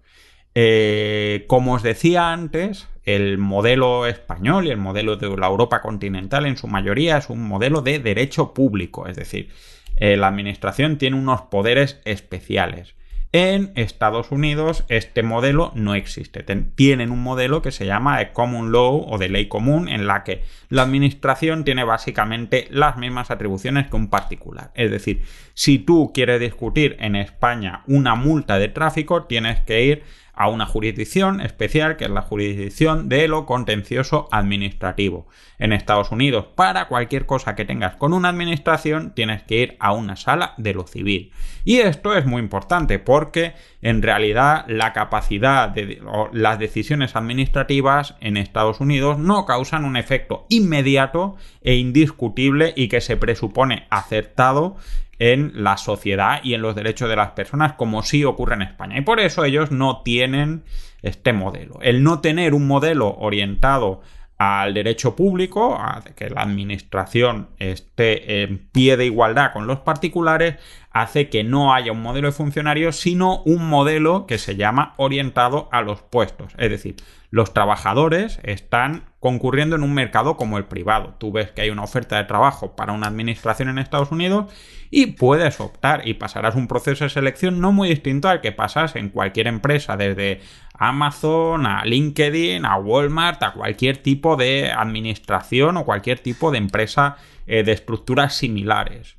Eh, 0.54 1.44
como 1.48 1.74
os 1.74 1.82
decía 1.82 2.32
antes, 2.32 2.88
el 3.04 3.38
modelo 3.38 4.06
español 4.06 4.66
y 4.66 4.70
el 4.70 4.78
modelo 4.78 5.16
de 5.16 5.36
la 5.36 5.46
Europa 5.46 5.80
continental 5.80 6.46
en 6.46 6.56
su 6.56 6.66
mayoría 6.66 7.18
es 7.18 7.30
un 7.30 7.46
modelo 7.46 7.82
de 7.82 7.98
derecho 7.98 8.54
público, 8.54 9.06
es 9.06 9.16
decir, 9.16 9.50
eh, 9.96 10.16
la 10.16 10.28
administración 10.28 10.98
tiene 10.98 11.16
unos 11.16 11.42
poderes 11.42 12.00
especiales. 12.04 12.94
En 13.38 13.72
Estados 13.74 14.32
Unidos 14.32 14.84
este 14.88 15.22
modelo 15.22 15.70
no 15.74 15.94
existe. 15.94 16.42
Tienen 16.74 17.10
un 17.10 17.22
modelo 17.22 17.60
que 17.60 17.70
se 17.70 17.84
llama 17.84 18.16
de 18.16 18.32
Common 18.32 18.72
Law 18.72 19.04
o 19.06 19.18
de 19.18 19.28
ley 19.28 19.46
común 19.46 19.90
en 19.90 20.06
la 20.06 20.24
que 20.24 20.42
la 20.70 20.80
administración 20.80 21.62
tiene 21.62 21.84
básicamente 21.84 22.66
las 22.70 22.96
mismas 22.96 23.30
atribuciones 23.30 23.88
que 23.88 23.96
un 23.96 24.08
particular. 24.08 24.70
Es 24.74 24.90
decir, 24.90 25.22
si 25.52 25.78
tú 25.78 26.12
quieres 26.14 26.40
discutir 26.40 26.96
en 26.98 27.14
España 27.14 27.82
una 27.86 28.14
multa 28.14 28.58
de 28.58 28.68
tráfico, 28.68 29.24
tienes 29.24 29.60
que 29.60 29.84
ir 29.84 30.02
a 30.36 30.48
una 30.48 30.66
jurisdicción 30.66 31.40
especial 31.40 31.96
que 31.96 32.04
es 32.04 32.10
la 32.10 32.22
jurisdicción 32.22 33.08
de 33.08 33.26
lo 33.26 33.46
contencioso 33.46 34.28
administrativo. 34.30 35.26
En 35.58 35.72
Estados 35.72 36.12
Unidos, 36.12 36.46
para 36.54 36.88
cualquier 36.88 37.24
cosa 37.24 37.56
que 37.56 37.64
tengas 37.64 37.96
con 37.96 38.12
una 38.12 38.28
administración, 38.28 39.14
tienes 39.14 39.42
que 39.42 39.62
ir 39.62 39.76
a 39.80 39.92
una 39.92 40.14
sala 40.14 40.52
de 40.58 40.74
lo 40.74 40.86
civil. 40.86 41.32
Y 41.64 41.78
esto 41.78 42.14
es 42.14 42.26
muy 42.26 42.40
importante 42.40 42.98
porque 42.98 43.54
en 43.80 44.02
realidad 44.02 44.66
la 44.68 44.92
capacidad 44.92 45.70
de 45.70 46.02
o 46.06 46.28
las 46.32 46.58
decisiones 46.58 47.16
administrativas 47.16 48.14
en 48.20 48.36
Estados 48.36 48.80
Unidos 48.80 49.18
no 49.18 49.46
causan 49.46 49.86
un 49.86 49.96
efecto 49.96 50.46
inmediato 50.50 51.36
e 51.62 51.76
indiscutible 51.76 52.74
y 52.76 52.88
que 52.88 53.00
se 53.00 53.16
presupone 53.16 53.86
acertado 53.88 54.76
en 55.18 55.52
la 55.54 55.76
sociedad 55.76 56.40
y 56.42 56.54
en 56.54 56.62
los 56.62 56.74
derechos 56.74 57.08
de 57.08 57.16
las 57.16 57.30
personas 57.30 57.74
como 57.74 58.02
sí 58.02 58.24
ocurre 58.24 58.54
en 58.54 58.62
España. 58.62 58.98
Y 58.98 59.02
por 59.02 59.20
eso 59.20 59.44
ellos 59.44 59.70
no 59.70 60.02
tienen 60.02 60.64
este 61.02 61.32
modelo. 61.32 61.78
El 61.82 62.02
no 62.02 62.20
tener 62.20 62.54
un 62.54 62.66
modelo 62.66 63.16
orientado 63.18 64.02
al 64.38 64.74
derecho 64.74 65.16
público, 65.16 65.76
a 65.76 66.02
que 66.14 66.28
la 66.28 66.42
administración 66.42 67.48
esté 67.58 68.42
en 68.42 68.58
pie 68.58 68.98
de 68.98 69.06
igualdad 69.06 69.52
con 69.52 69.66
los 69.66 69.78
particulares, 69.80 70.56
hace 70.90 71.30
que 71.30 71.42
no 71.42 71.72
haya 71.72 71.92
un 71.92 72.02
modelo 72.02 72.28
de 72.28 72.32
funcionarios, 72.32 72.96
sino 72.96 73.42
un 73.44 73.66
modelo 73.66 74.26
que 74.26 74.36
se 74.36 74.56
llama 74.56 74.92
orientado 74.98 75.70
a 75.72 75.80
los 75.80 76.02
puestos. 76.02 76.52
Es 76.58 76.68
decir, 76.68 76.96
los 77.36 77.52
trabajadores 77.52 78.40
están 78.44 79.10
concurriendo 79.20 79.76
en 79.76 79.82
un 79.82 79.92
mercado 79.92 80.38
como 80.38 80.56
el 80.56 80.64
privado. 80.64 81.16
Tú 81.18 81.32
ves 81.32 81.50
que 81.50 81.60
hay 81.60 81.68
una 81.68 81.82
oferta 81.82 82.16
de 82.16 82.24
trabajo 82.24 82.74
para 82.74 82.94
una 82.94 83.08
administración 83.08 83.68
en 83.68 83.76
Estados 83.76 84.10
Unidos 84.10 84.50
y 84.90 85.08
puedes 85.08 85.60
optar 85.60 86.08
y 86.08 86.14
pasarás 86.14 86.54
un 86.54 86.66
proceso 86.66 87.04
de 87.04 87.10
selección 87.10 87.60
no 87.60 87.72
muy 87.72 87.90
distinto 87.90 88.30
al 88.30 88.40
que 88.40 88.52
pasas 88.52 88.96
en 88.96 89.10
cualquier 89.10 89.48
empresa, 89.48 89.98
desde 89.98 90.40
Amazon 90.72 91.66
a 91.66 91.84
LinkedIn, 91.84 92.64
a 92.64 92.78
Walmart, 92.78 93.42
a 93.42 93.52
cualquier 93.52 93.98
tipo 93.98 94.36
de 94.36 94.72
administración 94.72 95.76
o 95.76 95.84
cualquier 95.84 96.20
tipo 96.20 96.50
de 96.50 96.56
empresa 96.56 97.18
eh, 97.46 97.64
de 97.64 97.72
estructuras 97.72 98.34
similares. 98.34 99.18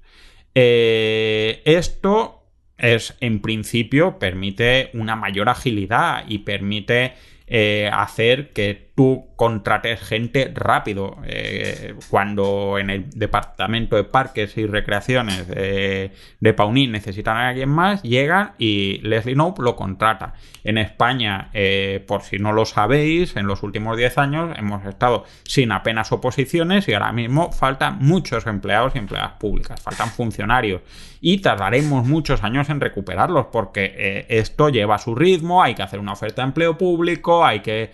Eh, 0.55 1.61
esto 1.65 2.47
es, 2.79 3.15
en 3.19 3.41
principio, 3.43 4.17
permite 4.17 4.89
una 4.95 5.15
mayor 5.15 5.49
agilidad 5.49 6.23
y 6.27 6.39
permite 6.39 7.13
eh, 7.47 7.89
hacer 7.93 8.51
que 8.53 8.86
tú 8.97 9.27
contrates 9.35 10.01
gente 10.01 10.51
rápido. 10.55 11.17
Eh, 11.23 11.93
cuando 12.09 12.79
en 12.79 12.89
el 12.89 13.09
departamento 13.11 13.95
de 13.95 14.03
parques 14.03 14.57
y 14.57 14.65
recreaciones 14.65 15.47
de, 15.47 16.11
de 16.39 16.53
Paunín 16.53 16.91
necesitan 16.91 17.37
a 17.37 17.49
alguien 17.49 17.69
más, 17.69 18.01
llegan 18.01 18.53
y 18.57 18.97
Leslie 19.03 19.35
Knope 19.35 19.61
lo 19.61 19.75
contrata. 19.75 20.33
En 20.63 20.79
España, 20.79 21.49
eh, 21.53 22.03
por 22.07 22.23
si 22.23 22.39
no 22.39 22.51
lo 22.51 22.65
sabéis, 22.65 23.37
en 23.37 23.45
los 23.45 23.63
últimos 23.63 23.95
10 23.95 24.17
años 24.17 24.57
hemos 24.57 24.83
estado 24.85 25.23
sin 25.43 25.71
apenas 25.71 26.11
oposiciones 26.11 26.87
y 26.89 26.93
ahora 26.93 27.13
mismo 27.13 27.51
faltan 27.51 27.99
muchos 27.99 28.47
empleados 28.47 28.95
y 28.95 28.97
empleadas 28.97 29.33
públicas, 29.33 29.79
faltan 29.79 30.09
funcionarios 30.09 30.81
y 31.21 31.37
tardaremos 31.37 32.05
muchos 32.05 32.43
años 32.43 32.69
en 32.69 32.81
recuperarlos 32.81 33.45
porque 33.51 33.93
eh, 33.95 34.25
esto 34.29 34.69
lleva 34.69 34.97
su 34.97 35.15
ritmo, 35.15 35.63
hay 35.63 35.75
que 35.75 35.83
hacer 35.83 35.99
una 35.99 36.13
oferta 36.13 36.41
de 36.41 36.47
empleo 36.47 36.77
público, 36.77 37.45
hay 37.45 37.61
que 37.61 37.91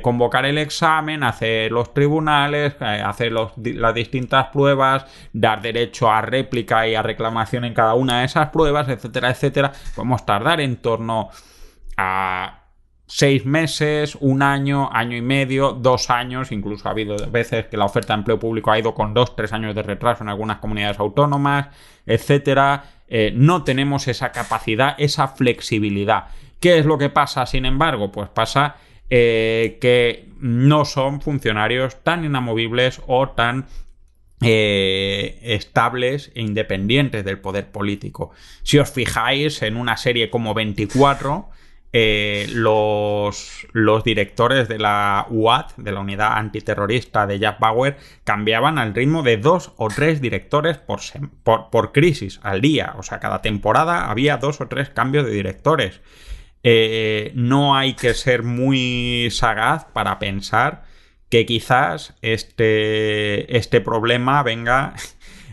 convocar 0.00 0.43
el 0.44 0.58
examen, 0.58 1.22
hacer 1.22 1.72
los 1.72 1.94
tribunales, 1.94 2.76
eh, 2.80 3.02
hacer 3.04 3.32
las 3.32 3.94
distintas 3.94 4.46
pruebas, 4.48 5.06
dar 5.32 5.62
derecho 5.62 6.10
a 6.10 6.20
réplica 6.20 6.86
y 6.88 6.94
a 6.94 7.02
reclamación 7.02 7.64
en 7.64 7.74
cada 7.74 7.94
una 7.94 8.20
de 8.20 8.26
esas 8.26 8.50
pruebas, 8.50 8.88
etcétera, 8.88 9.30
etcétera. 9.30 9.72
Podemos 9.94 10.24
tardar 10.26 10.60
en 10.60 10.76
torno 10.76 11.30
a 11.96 12.60
seis 13.06 13.44
meses, 13.44 14.16
un 14.20 14.42
año, 14.42 14.88
año 14.92 15.16
y 15.16 15.22
medio, 15.22 15.72
dos 15.72 16.10
años, 16.10 16.52
incluso 16.52 16.88
ha 16.88 16.92
habido 16.92 17.16
veces 17.30 17.66
que 17.66 17.76
la 17.76 17.84
oferta 17.84 18.14
de 18.14 18.20
empleo 18.20 18.38
público 18.38 18.70
ha 18.70 18.78
ido 18.78 18.94
con 18.94 19.12
dos, 19.14 19.36
tres 19.36 19.52
años 19.52 19.74
de 19.74 19.82
retraso 19.82 20.24
en 20.24 20.30
algunas 20.30 20.58
comunidades 20.58 20.98
autónomas, 20.98 21.68
etcétera. 22.06 22.84
Eh, 23.08 23.32
no 23.34 23.62
tenemos 23.62 24.08
esa 24.08 24.32
capacidad, 24.32 24.94
esa 24.98 25.28
flexibilidad. 25.28 26.28
¿Qué 26.60 26.78
es 26.78 26.86
lo 26.86 26.96
que 26.96 27.10
pasa, 27.10 27.44
sin 27.44 27.66
embargo? 27.66 28.10
Pues 28.10 28.30
pasa 28.30 28.76
eh, 29.10 29.78
que 29.80 30.28
no 30.40 30.84
son 30.84 31.20
funcionarios 31.20 32.02
tan 32.02 32.24
inamovibles 32.24 33.00
o 33.06 33.28
tan 33.30 33.66
eh, 34.40 35.38
estables 35.42 36.30
e 36.34 36.42
independientes 36.42 37.24
del 37.24 37.38
poder 37.38 37.70
político. 37.70 38.30
Si 38.62 38.78
os 38.78 38.90
fijáis 38.90 39.62
en 39.62 39.76
una 39.76 39.96
serie 39.96 40.28
como 40.28 40.52
24, 40.52 41.48
eh, 41.96 42.46
los, 42.50 43.66
directores 44.04 44.68
de 44.68 44.78
la 44.78 45.26
UAT, 45.30 45.76
de 45.76 45.92
la 45.92 46.00
unidad 46.00 46.36
antiterrorista 46.36 47.26
de 47.26 47.38
Jack 47.38 47.60
Bauer, 47.60 47.96
cambiaban 48.24 48.78
al 48.78 48.94
ritmo 48.94 49.22
de 49.22 49.36
dos 49.36 49.72
o 49.76 49.88
tres 49.88 50.20
directores 50.20 50.76
por, 50.76 51.00
por, 51.44 51.70
por 51.70 51.92
crisis 51.92 52.40
al 52.42 52.60
día. 52.60 52.94
O 52.98 53.02
sea, 53.02 53.20
cada 53.20 53.42
temporada 53.42 54.10
había 54.10 54.38
dos 54.38 54.60
o 54.60 54.66
tres 54.66 54.90
cambios 54.90 55.24
de 55.24 55.30
directores. 55.30 56.00
Eh, 56.66 57.30
no 57.34 57.76
hay 57.76 57.92
que 57.92 58.14
ser 58.14 58.42
muy 58.42 59.28
sagaz 59.30 59.84
para 59.92 60.18
pensar 60.18 60.84
que 61.28 61.44
quizás 61.44 62.14
este, 62.22 63.56
este 63.56 63.82
problema 63.82 64.42
venga 64.42 64.94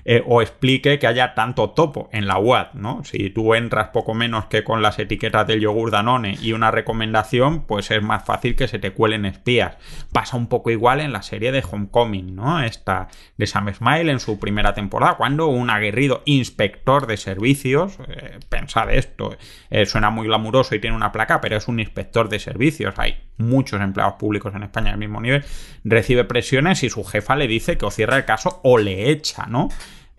eh, 0.06 0.24
o 0.26 0.42
explique 0.42 1.00
que 1.00 1.08
haya 1.08 1.34
tanto 1.34 1.72
topo 1.72 2.10
en 2.12 2.28
la 2.28 2.38
web, 2.38 2.68
¿no? 2.74 3.04
Si 3.04 3.30
tú 3.30 3.54
entras 3.54 3.90
poco 3.90 4.14
menos 4.14 4.46
que 4.46 4.64
con 4.64 4.82
las 4.82 5.00
etiquetas 5.00 5.48
del 5.48 5.62
yogur 5.62 5.92
Danone 5.92 6.38
y 6.42 6.54
una 6.54 6.72
recomendación, 6.72 7.66
pues 7.66 7.92
es 7.92 8.02
más 8.02 8.26
fácil 8.26 8.56
que 8.56 8.68
se 8.68 8.80
te 8.80 8.92
cuelen 8.92 9.26
espías. 9.26 9.78
Pasa 10.12 10.38
un 10.38 10.48
poco 10.48 10.72
igual 10.72 11.00
en 11.00 11.14
la 11.14 11.22
serie 11.22 11.52
de 11.52 11.64
Homecoming, 11.70 12.36
¿no? 12.36 12.62
Esta 12.62 13.08
de 13.38 13.48
Sam 13.48 13.74
Smile 13.74 14.12
en 14.12 14.20
su 14.20 14.40
primera 14.40 14.74
temporada, 14.74 15.16
cuando 15.16 15.48
un 15.48 15.70
aguerrido 15.70 16.22
inspector 16.26 17.08
de 17.08 17.18
servicios, 17.18 17.98
eh, 18.08 18.40
pensad 18.50 18.92
esto, 18.92 19.38
eh, 19.70 19.86
suena 19.86 20.10
muy 20.10 20.28
glamuroso 20.28 20.76
y 20.76 20.80
tiene 20.80 20.96
una 20.96 21.12
placa, 21.12 21.42
pero 21.42 21.58
es 21.58 21.68
un 21.68 21.80
inspector 21.80 22.30
de 22.30 22.40
servicios, 22.40 22.96
hay 22.98 23.18
muchos 23.38 23.82
empleados 23.82 24.16
públicos 24.16 24.54
en 24.56 24.64
España 24.64 24.92
al 24.92 24.98
mismo 24.98 25.20
nivel, 25.22 25.44
recibe 25.84 26.24
presiones 26.26 26.84
y 26.84 26.90
su 26.90 27.04
jefa 27.04 27.36
le 27.36 27.48
dice 27.48 27.78
que 27.78 27.86
o 27.86 27.92
cierra 27.92 28.18
el 28.18 28.26
caso 28.26 28.60
o 28.64 28.78
le 28.78 29.10
echa, 29.10 29.46
¿no? 29.48 29.70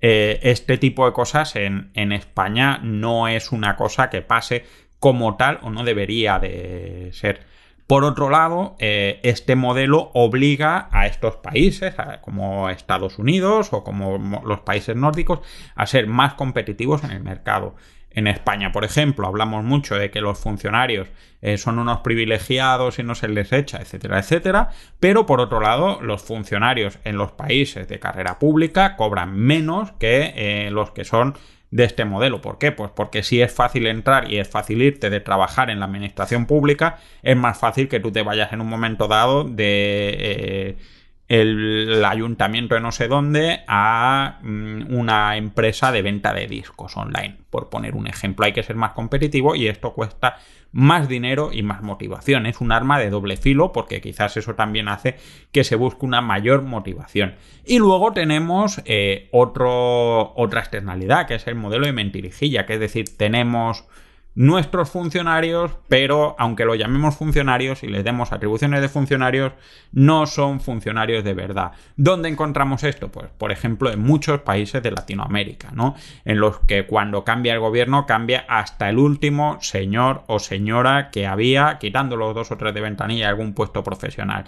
Eh, 0.04 0.40
este 0.42 0.78
tipo 0.78 1.06
de 1.06 1.12
cosas 1.12 1.54
en, 1.54 1.92
España 1.94 2.80
no 2.82 3.28
es 3.28 3.52
una 3.52 3.76
cosa 3.76 4.10
que 4.10 4.20
pase 4.20 4.64
como 4.98 5.36
tal 5.36 5.60
o 5.62 5.70
no 5.70 5.84
debería 5.84 6.40
de 6.40 7.10
ser. 7.12 7.46
Por 7.86 8.04
otro 8.04 8.28
lado, 8.28 8.74
eh, 8.80 9.20
este 9.22 9.54
modelo 9.54 10.10
obliga 10.14 10.88
a 10.90 11.06
estos 11.06 11.36
países, 11.36 11.94
como 12.20 12.68
Estados 12.68 13.18
Unidos 13.18 13.72
o 13.72 13.84
como 13.84 14.42
los 14.44 14.60
países 14.60 14.96
nórdicos, 14.96 15.40
a 15.76 15.86
ser 15.86 16.08
más 16.08 16.34
competitivos 16.34 17.04
en 17.04 17.12
el 17.12 17.22
mercado. 17.22 17.76
En 18.14 18.27
España, 18.27 18.72
por 18.72 18.85
ejemplo, 18.85 19.27
hablamos 19.27 19.64
mucho 19.64 19.96
de 19.96 20.11
que 20.11 20.20
los 20.20 20.38
funcionarios 20.38 21.09
eh, 21.40 21.59
son 21.59 21.79
unos 21.79 22.01
privilegiados 22.01 22.98
y 22.98 23.03
no 23.03 23.14
se 23.14 23.29
les 23.29 23.53
echa, 23.53 23.79
etcétera, 23.79 24.18
etcétera, 24.18 24.70
pero 25.01 25.27
por 25.27 25.40
otro 25.40 25.61
lado, 25.61 26.01
los 26.03 26.22
funcionarios 26.22 26.98
en 27.05 27.16
los 27.16 27.33
países 27.33 27.88
de 27.88 27.98
carrera 27.98 28.38
pública 28.38 28.96
cobran 28.96 29.37
menos 29.37 29.92
que 29.92 30.33
eh, 30.37 30.70
los 30.70 30.90
que 30.90 31.05
son 31.05 31.35
de 31.70 31.85
este 31.85 32.05
modelo. 32.05 32.40
¿Por 32.42 32.59
qué? 32.59 32.70
Pues 32.70 32.90
porque 32.94 33.22
si 33.22 33.40
es 33.40 33.53
fácil 33.53 33.87
entrar 33.87 34.31
y 34.31 34.38
es 34.38 34.48
fácil 34.48 34.83
irte 34.83 35.09
de 35.09 35.20
trabajar 35.20 35.70
en 35.70 35.81
la 35.81 35.87
administración 35.87 36.46
pública, 36.46 36.98
es 37.22 37.37
más 37.37 37.59
fácil 37.59 37.88
que 37.88 37.98
tú 37.98 38.12
te 38.12 38.22
vayas 38.22 38.53
en 38.53 38.61
un 38.61 38.68
momento 38.68 39.09
dado 39.09 39.44
de... 39.44 40.16
Eh, 40.18 40.77
el 41.32 42.04
ayuntamiento 42.04 42.74
de 42.74 42.82
no 42.82 42.92
sé 42.92 43.08
dónde 43.08 43.60
a 43.66 44.38
mm, 44.42 44.94
una 44.94 45.38
empresa 45.38 45.90
de 45.90 46.02
venta 46.02 46.34
de 46.34 46.46
discos 46.46 46.94
online, 46.98 47.38
por 47.48 47.70
poner 47.70 47.94
un 47.94 48.06
ejemplo. 48.06 48.44
Hay 48.44 48.52
que 48.52 48.62
ser 48.62 48.76
más 48.76 48.92
competitivo 48.92 49.54
y 49.54 49.66
esto 49.66 49.94
cuesta 49.94 50.36
más 50.72 51.08
dinero 51.08 51.48
y 51.50 51.62
más 51.62 51.80
motivación. 51.80 52.44
Es 52.44 52.60
un 52.60 52.70
arma 52.70 52.98
de 52.98 53.08
doble 53.08 53.38
filo 53.38 53.72
porque 53.72 54.02
quizás 54.02 54.36
eso 54.36 54.54
también 54.56 54.88
hace 54.88 55.16
que 55.52 55.64
se 55.64 55.74
busque 55.74 56.04
una 56.04 56.20
mayor 56.20 56.60
motivación. 56.60 57.36
Y 57.64 57.78
luego 57.78 58.12
tenemos 58.12 58.82
eh, 58.84 59.30
otro, 59.32 60.34
otra 60.36 60.60
externalidad, 60.60 61.26
que 61.26 61.36
es 61.36 61.46
el 61.46 61.54
modelo 61.54 61.86
de 61.86 61.94
mentirijilla, 61.94 62.66
que 62.66 62.74
es 62.74 62.80
decir, 62.80 63.16
tenemos 63.16 63.86
nuestros 64.34 64.90
funcionarios, 64.90 65.72
pero 65.88 66.34
aunque 66.38 66.64
lo 66.64 66.74
llamemos 66.74 67.16
funcionarios 67.16 67.82
y 67.82 67.88
les 67.88 68.04
demos 68.04 68.32
atribuciones 68.32 68.80
de 68.80 68.88
funcionarios, 68.88 69.52
no 69.92 70.26
son 70.26 70.60
funcionarios 70.60 71.22
de 71.22 71.34
verdad. 71.34 71.72
¿Dónde 71.96 72.28
encontramos 72.28 72.82
esto? 72.82 73.08
Pues, 73.10 73.28
por 73.36 73.52
ejemplo, 73.52 73.90
en 73.92 74.00
muchos 74.00 74.40
países 74.40 74.82
de 74.82 74.90
Latinoamérica, 74.90 75.70
¿no? 75.72 75.94
En 76.24 76.40
los 76.40 76.60
que 76.60 76.86
cuando 76.86 77.24
cambia 77.24 77.52
el 77.52 77.60
gobierno 77.60 78.06
cambia 78.06 78.44
hasta 78.48 78.88
el 78.88 78.98
último 78.98 79.58
señor 79.60 80.22
o 80.28 80.38
señora 80.38 81.10
que 81.10 81.26
había, 81.26 81.78
quitando 81.78 82.16
los 82.16 82.34
dos 82.34 82.50
o 82.50 82.56
tres 82.56 82.72
de 82.72 82.80
ventanilla, 82.80 83.28
algún 83.28 83.52
puesto 83.52 83.84
profesional. 83.84 84.44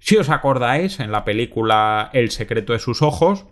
Si 0.00 0.16
os 0.16 0.30
acordáis, 0.30 0.98
en 0.98 1.12
la 1.12 1.24
película 1.24 2.10
El 2.12 2.30
secreto 2.30 2.72
de 2.72 2.78
sus 2.78 3.02
ojos, 3.02 3.46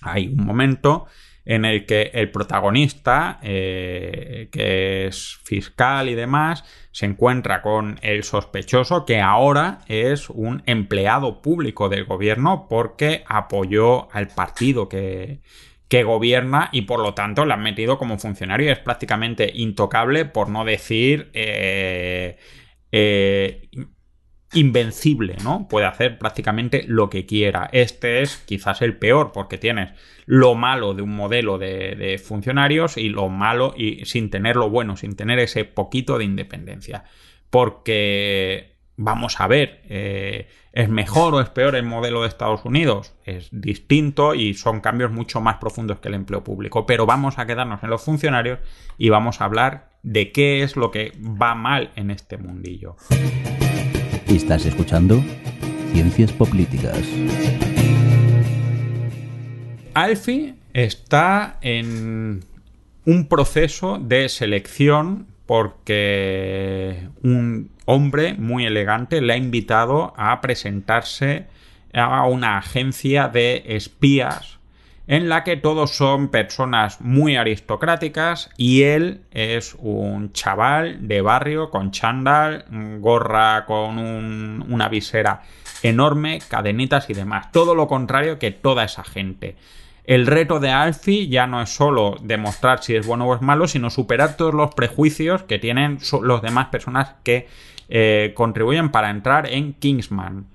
hay 0.00 0.28
un 0.28 0.44
momento 0.44 1.06
en 1.48 1.64
el 1.64 1.86
que 1.86 2.10
el 2.12 2.30
protagonista, 2.30 3.40
eh, 3.42 4.50
que 4.52 5.06
es 5.06 5.38
fiscal 5.44 6.10
y 6.10 6.14
demás, 6.14 6.62
se 6.92 7.06
encuentra 7.06 7.62
con 7.62 7.98
el 8.02 8.22
sospechoso 8.22 9.06
que 9.06 9.22
ahora 9.22 9.78
es 9.88 10.28
un 10.28 10.62
empleado 10.66 11.40
público 11.40 11.88
del 11.88 12.04
gobierno 12.04 12.66
porque 12.68 13.24
apoyó 13.26 14.12
al 14.12 14.28
partido 14.28 14.90
que, 14.90 15.40
que 15.88 16.02
gobierna 16.02 16.68
y 16.70 16.82
por 16.82 17.00
lo 17.00 17.14
tanto 17.14 17.46
la 17.46 17.54
han 17.54 17.62
metido 17.62 17.96
como 17.96 18.18
funcionario. 18.18 18.66
Y 18.66 18.72
es 18.72 18.78
prácticamente 18.80 19.50
intocable, 19.54 20.26
por 20.26 20.50
no 20.50 20.66
decir 20.66 21.30
eh, 21.32 22.36
eh, 22.92 23.70
invencible, 24.54 25.36
¿no? 25.44 25.68
Puede 25.68 25.86
hacer 25.86 26.18
prácticamente 26.18 26.84
lo 26.86 27.10
que 27.10 27.26
quiera. 27.26 27.68
Este 27.72 28.22
es 28.22 28.38
quizás 28.38 28.80
el 28.80 28.96
peor 28.96 29.32
porque 29.32 29.58
tienes 29.58 29.92
lo 30.24 30.54
malo 30.54 30.94
de 30.94 31.02
un 31.02 31.14
modelo 31.14 31.58
de, 31.58 32.20
funcionarios 32.22 32.96
y 32.96 33.10
lo 33.10 33.28
malo 33.28 33.74
y 33.76 34.04
sin 34.06 34.30
tener 34.30 34.56
lo 34.56 34.70
bueno, 34.70 34.96
sin 34.96 35.16
tener 35.16 35.38
ese 35.38 35.64
poquito 35.64 36.18
de 36.18 36.24
independencia. 36.24 37.04
Porque 37.50 38.76
vamos 38.96 39.40
a 39.40 39.46
ver, 39.46 39.82
eh, 39.88 40.48
¿es 40.72 40.88
mejor 40.88 41.34
o 41.34 41.40
es 41.40 41.50
peor 41.50 41.76
el 41.76 41.84
modelo 41.84 42.22
de 42.22 42.28
Estados 42.28 42.64
Unidos? 42.64 43.14
Es 43.24 43.48
distinto 43.52 44.34
y 44.34 44.54
son 44.54 44.80
cambios 44.80 45.10
mucho 45.10 45.40
más 45.42 45.56
profundos 45.58 46.00
que 46.00 46.08
el 46.08 46.14
empleo 46.14 46.42
público. 46.42 46.86
Pero 46.86 47.04
vamos 47.04 47.38
a 47.38 47.46
quedarnos 47.46 47.82
en 47.82 47.90
los 47.90 48.02
funcionarios 48.02 48.60
y 48.96 49.10
vamos 49.10 49.42
a 49.42 49.44
hablar 49.44 49.90
de 50.02 50.32
qué 50.32 50.62
es 50.62 50.76
lo 50.76 50.90
que 50.90 51.12
va 51.20 51.54
mal 51.54 51.92
en 51.96 52.10
este 52.10 52.38
mundillo. 52.38 52.96
Estás 54.28 54.66
escuchando 54.66 55.24
Ciencias 55.92 56.32
Políticas. 56.32 57.00
Alfie 59.94 60.54
está 60.74 61.56
en 61.62 62.44
un 63.06 63.26
proceso 63.26 63.98
de 63.98 64.28
selección 64.28 65.26
porque 65.46 67.08
un 67.22 67.70
hombre 67.86 68.34
muy 68.34 68.66
elegante 68.66 69.22
le 69.22 69.32
ha 69.32 69.36
invitado 69.38 70.12
a 70.18 70.42
presentarse 70.42 71.46
a 71.94 72.26
una 72.26 72.58
agencia 72.58 73.28
de 73.28 73.64
espías 73.66 74.57
en 75.08 75.30
la 75.30 75.42
que 75.42 75.56
todos 75.56 75.96
son 75.96 76.28
personas 76.28 77.00
muy 77.00 77.36
aristocráticas 77.36 78.50
y 78.58 78.82
él 78.82 79.22
es 79.30 79.74
un 79.78 80.32
chaval 80.32 81.08
de 81.08 81.22
barrio 81.22 81.70
con 81.70 81.90
chándal, 81.90 82.66
gorra 83.00 83.64
con 83.64 83.98
una 84.70 84.88
visera 84.90 85.42
enorme, 85.82 86.40
cadenitas 86.46 87.08
y 87.08 87.14
demás. 87.14 87.50
Todo 87.52 87.74
lo 87.74 87.88
contrario 87.88 88.38
que 88.38 88.50
toda 88.50 88.84
esa 88.84 89.02
gente. 89.02 89.56
El 90.04 90.26
reto 90.26 90.60
de 90.60 90.70
Alfie 90.70 91.28
ya 91.28 91.46
no 91.46 91.62
es 91.62 91.70
solo 91.70 92.16
demostrar 92.22 92.82
si 92.82 92.94
es 92.94 93.06
bueno 93.06 93.26
o 93.26 93.34
es 93.34 93.40
malo, 93.40 93.66
sino 93.66 93.88
superar 93.88 94.36
todos 94.36 94.52
los 94.52 94.74
prejuicios 94.74 95.42
que 95.42 95.58
tienen 95.58 95.98
los 96.22 96.42
demás 96.42 96.68
personas 96.68 97.14
que 97.22 97.48
eh, 97.88 98.32
contribuyen 98.36 98.90
para 98.90 99.08
entrar 99.08 99.50
en 99.50 99.72
Kingsman. 99.72 100.46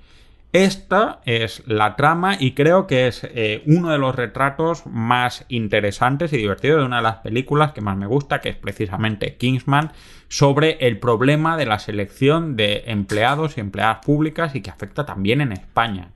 Esta 0.53 1.19
es 1.25 1.63
la 1.65 1.95
trama 1.95 2.37
y 2.39 2.51
creo 2.51 2.85
que 2.85 3.07
es 3.07 3.23
eh, 3.23 3.63
uno 3.65 3.89
de 3.89 3.97
los 3.97 4.15
retratos 4.15 4.85
más 4.85 5.45
interesantes 5.49 6.31
y 6.31 6.37
divertidos 6.37 6.79
de 6.79 6.85
una 6.85 6.97
de 6.97 7.01
las 7.01 7.17
películas 7.17 7.71
que 7.71 7.81
más 7.81 7.97
me 7.97 8.05
gusta, 8.05 8.39
que 8.39 8.49
es 8.49 8.55
precisamente 8.55 9.35
Kingsman, 9.35 9.93
sobre 10.27 10.77
el 10.81 10.99
problema 10.99 11.57
de 11.57 11.65
la 11.65 11.79
selección 11.79 12.55
de 12.55 12.83
empleados 12.85 13.57
y 13.57 13.61
empleadas 13.61 14.05
públicas 14.05 14.53
y 14.53 14.61
que 14.61 14.69
afecta 14.69 15.07
también 15.07 15.41
en 15.41 15.53
España. 15.53 16.11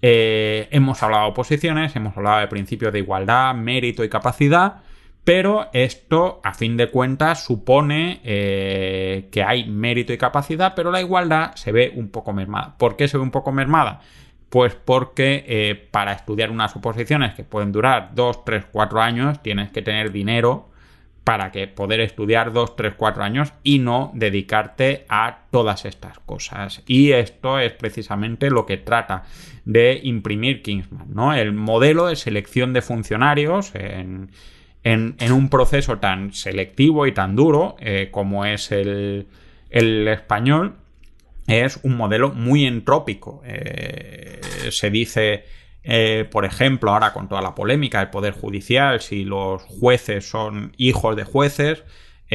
Eh, 0.00 0.68
hemos 0.70 1.02
hablado 1.02 1.24
de 1.24 1.30
oposiciones, 1.32 1.94
hemos 1.96 2.16
hablado 2.16 2.40
de 2.40 2.48
principios 2.48 2.94
de 2.94 3.00
igualdad, 3.00 3.54
mérito 3.54 4.02
y 4.04 4.08
capacidad, 4.08 4.76
pero 5.26 5.70
esto, 5.72 6.40
a 6.44 6.54
fin 6.54 6.76
de 6.76 6.88
cuentas, 6.88 7.44
supone 7.44 8.20
eh, 8.22 9.28
que 9.32 9.42
hay 9.42 9.68
mérito 9.68 10.12
y 10.12 10.18
capacidad, 10.18 10.74
pero 10.76 10.92
la 10.92 11.00
igualdad 11.00 11.56
se 11.56 11.72
ve 11.72 11.92
un 11.96 12.10
poco 12.10 12.32
mermada. 12.32 12.78
¿Por 12.78 12.96
qué 12.96 13.08
se 13.08 13.16
ve 13.16 13.24
un 13.24 13.32
poco 13.32 13.50
mermada? 13.50 14.02
Pues 14.50 14.76
porque 14.76 15.44
eh, 15.48 15.88
para 15.90 16.12
estudiar 16.12 16.52
unas 16.52 16.76
oposiciones 16.76 17.34
que 17.34 17.42
pueden 17.42 17.72
durar 17.72 18.12
2, 18.14 18.44
3, 18.44 18.66
4 18.70 19.02
años, 19.02 19.42
tienes 19.42 19.72
que 19.72 19.82
tener 19.82 20.12
dinero 20.12 20.68
para 21.24 21.50
que 21.50 21.66
poder 21.66 21.98
estudiar 21.98 22.52
2, 22.52 22.76
3, 22.76 22.94
4 22.96 23.24
años 23.24 23.52
y 23.64 23.80
no 23.80 24.12
dedicarte 24.14 25.06
a 25.08 25.40
todas 25.50 25.86
estas 25.86 26.20
cosas. 26.20 26.84
Y 26.86 27.10
esto 27.10 27.58
es 27.58 27.72
precisamente 27.72 28.48
lo 28.48 28.64
que 28.64 28.76
trata 28.76 29.24
de 29.64 29.98
imprimir 30.04 30.62
Kingsman, 30.62 31.12
¿no? 31.12 31.34
El 31.34 31.52
modelo 31.52 32.06
de 32.06 32.14
selección 32.14 32.72
de 32.72 32.80
funcionarios 32.80 33.74
en, 33.74 34.30
un 34.86 35.48
proceso 35.50 35.98
tan 35.98 36.32
selectivo 36.32 37.06
y 37.06 37.12
tan 37.12 37.34
duro 37.34 37.76
eh, 37.80 38.08
como 38.10 38.44
es 38.44 38.70
el, 38.70 39.26
español 39.70 40.76
es 41.48 41.80
un 41.82 41.96
modelo 41.96 42.32
muy 42.32 42.66
entrópico. 42.66 43.42
Eh, 43.44 44.40
se 44.70 44.90
dice 44.90 45.44
eh, 45.82 46.26
por 46.30 46.44
ejemplo, 46.44 46.92
ahora 46.92 47.12
con 47.12 47.28
toda 47.28 47.42
la 47.42 47.54
polémica 47.54 48.00
del 48.00 48.10
Poder 48.10 48.32
Judicial, 48.32 49.00
si 49.00 49.24
los 49.24 49.62
jueces 49.62 50.28
son 50.28 50.72
hijos 50.76 51.14
de 51.14 51.22
jueces, 51.22 51.84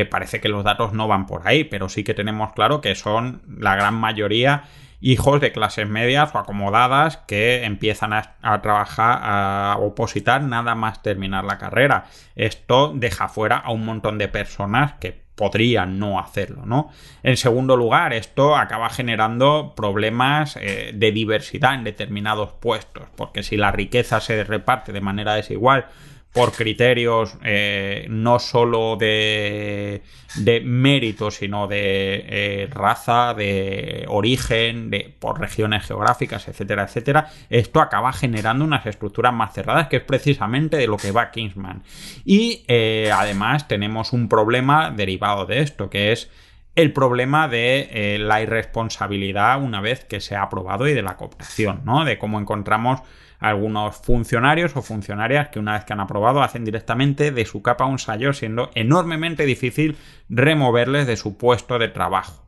parece 0.10 0.40
que 0.40 0.48
los 0.48 0.64
datos 0.64 0.94
no 0.94 1.10
van 1.10 1.26
por 1.26 1.46
ahí, 1.46 1.66
pero 1.66 1.90
sí 1.90 2.06
que 2.06 2.14
tenemos 2.14 2.54
claro 2.54 2.80
que 2.80 2.96
son 2.96 3.42
la 3.60 3.76
gran 3.76 3.96
mayoría 3.96 4.64
hijos 5.02 5.42
de 5.42 5.52
clases 5.52 5.90
medias 5.90 6.34
o 6.34 6.38
acomodadas 6.38 7.18
que 7.28 7.66
empiezan 7.66 8.14
a, 8.14 8.62
trabajar, 8.62 9.20
a 9.22 9.78
opositar 9.80 10.44
nada 10.44 10.76
más 10.76 11.02
terminar 11.02 11.44
la 11.44 11.58
carrera. 11.58 12.06
Esto 12.36 12.94
deja 12.96 13.28
fuera 13.28 13.58
a 13.58 13.72
un 13.72 13.84
montón 13.86 14.18
de 14.18 14.28
personas 14.28 14.94
que 14.94 15.22
podrían 15.36 15.98
no 15.98 16.20
hacerlo, 16.20 16.68
¿no? 16.68 16.92
En 17.24 17.36
segundo 17.36 17.76
lugar, 17.76 18.14
esto 18.14 18.56
acaba 18.56 18.90
generando 18.90 19.74
problemas 19.76 20.56
eh, 20.58 20.92
de 20.94 21.12
diversidad 21.12 21.74
en 21.74 21.84
determinados 21.84 22.52
puestos, 22.54 23.06
porque 23.16 23.42
si 23.42 23.58
la 23.58 23.72
riqueza 23.72 24.20
se 24.20 24.44
reparte 24.44 24.92
de 24.92 25.02
manera 25.02 25.34
desigual 25.34 25.88
por 26.34 26.54
criterios 26.54 27.36
eh, 27.44 28.06
no 28.10 28.40
solo 28.40 28.96
de, 28.96 30.02
de, 30.36 30.62
mérito, 30.62 31.30
sino 31.30 31.68
de 31.68 32.26
eh, 32.26 32.70
raza, 32.72 33.34
de 33.34 34.06
origen, 34.08 34.90
de, 34.90 35.14
por 35.20 35.40
regiones 35.42 35.86
geográficas, 35.86 36.48
etcétera, 36.48 36.84
etcétera, 36.84 37.30
esto 37.50 37.82
acaba 37.82 38.14
generando 38.14 38.64
unas 38.64 38.86
estructuras 38.86 39.34
más 39.34 39.54
cerradas, 39.54 39.88
que 39.88 39.98
es 39.98 40.04
precisamente 40.04 40.78
de 40.78 40.88
lo 40.88 40.96
que 40.96 41.12
va 41.12 41.32
Kingsman. 41.32 41.84
Y 42.24 42.64
eh, 42.68 43.12
además 43.14 43.68
tenemos 43.68 44.14
un 44.14 44.30
problema 44.30 44.90
derivado 44.90 45.46
de 45.46 45.60
esto, 45.60 45.90
que 45.90 46.14
es 46.14 46.30
el 46.76 46.94
problema 46.94 47.50
de 47.50 48.18
la 48.18 48.42
irresponsabilidad 48.42 49.62
una 49.62 49.82
vez 49.82 50.06
que 50.06 50.22
se 50.22 50.38
ha 50.38 50.44
aprobado 50.44 50.88
y 50.88 50.94
de 50.94 51.02
la 51.02 51.18
cooptación, 51.18 51.82
¿no? 51.84 52.06
De 52.06 52.18
cómo 52.18 52.40
encontramos 52.40 53.02
algunos 53.42 53.98
funcionarios 53.98 54.78
o 54.78 54.82
funcionarias 54.82 55.50
que 55.50 55.60
una 55.60 55.74
vez 55.74 55.84
que 55.84 55.94
han 55.94 56.00
aprobado 56.00 56.44
hacen 56.44 56.64
directamente 56.64 57.32
de 57.32 57.46
su 57.46 57.62
capa 57.62 57.86
un 57.86 58.00
sayo, 58.00 58.34
siendo 58.34 58.70
enormemente 58.76 59.46
difícil 59.46 59.98
removerles 60.30 61.08
de 61.08 61.18
su 61.18 61.38
puesto 61.38 61.80
de 61.80 61.90
trabajo. 61.90 62.48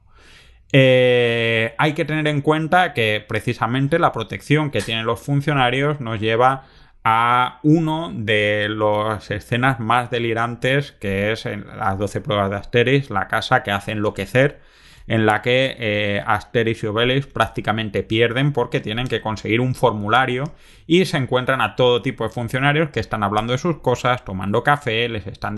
Eh, 0.72 1.74
hay 1.78 1.94
que 1.94 2.06
tener 2.06 2.28
en 2.28 2.42
cuenta 2.42 2.94
que 2.94 3.26
precisamente 3.28 4.00
la 4.00 4.12
protección 4.12 4.72
que 4.72 4.82
tienen 4.82 5.06
los 5.06 5.20
funcionarios 5.20 6.00
nos 6.00 6.20
lleva 6.20 6.66
a 7.04 7.60
uno 7.64 8.12
de 8.14 8.70
las 8.70 9.30
escenas 9.30 9.80
más 9.80 10.10
delirantes 10.10 10.94
que 10.94 11.32
es 11.32 11.46
en 11.46 11.66
las 11.68 11.98
12 11.98 12.22
pruebas 12.22 12.50
de 12.50 12.56
Asteris, 12.56 13.10
la 13.10 13.28
casa 13.28 13.64
que 13.64 13.72
hace 13.72 13.92
enloquecer 13.92 14.62
en 15.08 15.26
la 15.26 15.42
que 15.42 15.76
eh, 15.78 16.24
Asterix 16.26 16.84
y 16.84 16.88
Obelix 16.88 17.28
prácticamente 17.28 18.04
pierden 18.04 18.54
porque 18.54 18.80
tienen 18.80 19.08
que 19.08 19.22
conseguir 19.22 19.62
un 19.62 19.76
formulario 19.76 20.54
y 20.88 21.06
se 21.06 21.18
encuentran 21.18 21.62
a 21.62 21.76
todo 21.76 22.02
tipo 22.02 22.24
de 22.24 22.30
funcionarios 22.30 22.90
que 22.90 23.00
están 23.00 23.24
hablando 23.24 23.54
de 23.54 23.60
sus 23.60 23.80
cosas, 23.80 24.24
tomando 24.24 24.64
café, 24.64 25.10
les 25.10 25.28
están 25.28 25.56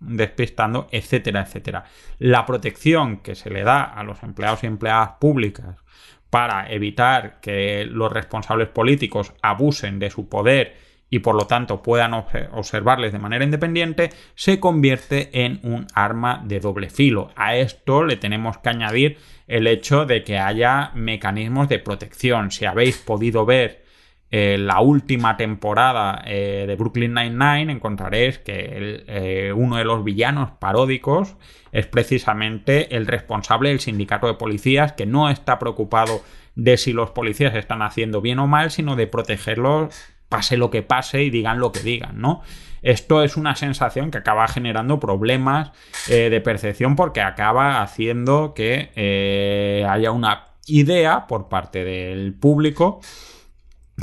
despistando, 0.00 0.88
etcétera, 0.90 1.42
etcétera. 1.42 1.84
La 2.18 2.46
protección 2.46 3.18
que 3.18 3.34
se 3.34 3.50
le 3.50 3.62
da 3.62 3.82
a 3.82 4.02
los 4.02 4.22
empleados 4.22 4.64
y 4.64 4.66
empleadas 4.66 5.12
públicas 5.20 5.76
para 6.30 6.70
evitar 6.70 7.40
que 7.40 7.84
los 7.84 8.12
responsables 8.12 8.68
políticos 8.68 9.32
abusen 9.42 9.98
de 9.98 10.10
su 10.10 10.28
poder 10.28 10.89
y 11.10 11.18
por 11.18 11.34
lo 11.34 11.46
tanto 11.46 11.82
puedan 11.82 12.14
observarles 12.14 13.12
de 13.12 13.18
manera 13.18 13.44
independiente, 13.44 14.10
se 14.36 14.60
convierte 14.60 15.44
en 15.44 15.58
un 15.64 15.88
arma 15.92 16.40
de 16.44 16.60
doble 16.60 16.88
filo. 16.88 17.30
A 17.34 17.56
esto 17.56 18.04
le 18.04 18.16
tenemos 18.16 18.58
que 18.58 18.68
añadir 18.68 19.18
el 19.48 19.66
hecho 19.66 20.06
de 20.06 20.22
que 20.22 20.38
haya 20.38 20.92
mecanismos 20.94 21.68
de 21.68 21.80
protección. 21.80 22.52
Si 22.52 22.64
habéis 22.64 22.98
podido 22.98 23.44
ver 23.44 23.84
eh, 24.30 24.56
la 24.56 24.80
última 24.80 25.36
temporada 25.36 26.22
eh, 26.24 26.64
de 26.68 26.76
Brooklyn 26.76 27.12
Nine-Nine, 27.12 27.72
encontraréis 27.72 28.38
que 28.38 29.04
eh, 29.08 29.52
uno 29.52 29.76
de 29.76 29.84
los 29.84 30.04
villanos 30.04 30.52
paródicos 30.52 31.36
es 31.72 31.88
precisamente 31.88 32.96
el 32.96 33.08
responsable 33.08 33.70
del 33.70 33.80
sindicato 33.80 34.28
de 34.28 34.34
policías 34.34 34.92
que 34.92 35.06
no 35.06 35.28
está 35.28 35.58
preocupado 35.58 36.22
de 36.54 36.76
si 36.76 36.92
los 36.92 37.10
policías 37.10 37.56
están 37.56 37.82
haciendo 37.82 38.20
bien 38.20 38.38
o 38.38 38.46
mal, 38.46 38.70
sino 38.70 38.94
de 38.94 39.08
protegerlos 39.08 40.12
pase 40.30 40.56
lo 40.56 40.70
que 40.70 40.82
pase 40.82 41.24
y 41.24 41.28
digan 41.28 41.58
lo 41.58 41.72
que 41.72 41.80
digan, 41.80 42.18
¿no? 42.18 42.40
Esto 42.82 43.22
es 43.22 43.36
una 43.36 43.56
sensación 43.56 44.10
que 44.10 44.18
acaba 44.18 44.48
generando 44.48 44.98
problemas 44.98 45.72
eh, 46.08 46.30
de 46.30 46.40
percepción 46.40 46.96
porque 46.96 47.20
acaba 47.20 47.82
haciendo 47.82 48.54
que 48.54 48.90
eh, 48.94 49.86
haya 49.86 50.12
una 50.12 50.46
idea 50.66 51.26
por 51.26 51.48
parte 51.48 51.84
del 51.84 52.32
público 52.32 53.00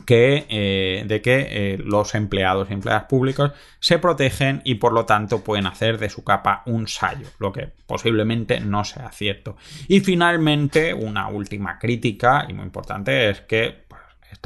que, 0.05 0.45
eh, 0.49 1.05
de 1.07 1.21
que 1.23 1.79
los 1.83 2.13
empleados 2.13 2.69
y 2.69 2.73
empleadas 2.73 3.05
públicos 3.05 3.51
se 3.79 3.97
protegen 3.97 4.61
y 4.63 4.75
por 4.75 4.93
lo 4.93 5.05
tanto 5.05 5.43
pueden 5.43 5.65
hacer 5.65 5.97
de 5.97 6.09
su 6.09 6.23
capa 6.23 6.61
un 6.67 6.87
sallo, 6.87 7.27
lo 7.39 7.51
que 7.51 7.71
posiblemente 7.87 8.59
no 8.59 8.83
sea 8.83 9.11
cierto. 9.11 9.57
Y 9.87 10.01
finalmente, 10.01 10.93
una 10.93 11.29
última 11.29 11.79
crítica 11.79 12.45
y 12.47 12.53
muy 12.53 12.65
importante 12.65 13.31
es 13.31 13.41
que 13.41 13.86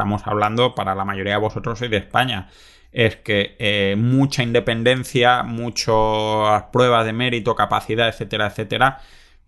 estamos 0.02 0.26
hablando 0.26 0.76
para 0.76 0.96
la 0.96 1.06
mayoría 1.06 1.34
de 1.34 1.40
vosotros 1.40 1.80
sois 1.80 1.92
de 1.92 1.98
España. 1.98 2.50
Es 2.92 3.16
que 3.16 3.56
eh, 3.60 3.96
mucha 3.98 4.44
independencia, 4.44 5.44
muchas 5.44 6.64
pruebas 6.74 7.06
de 7.06 7.14
mérito, 7.14 7.56
capacidad, 7.56 8.10
etcétera, 8.10 8.48
etcétera, 8.48 9.00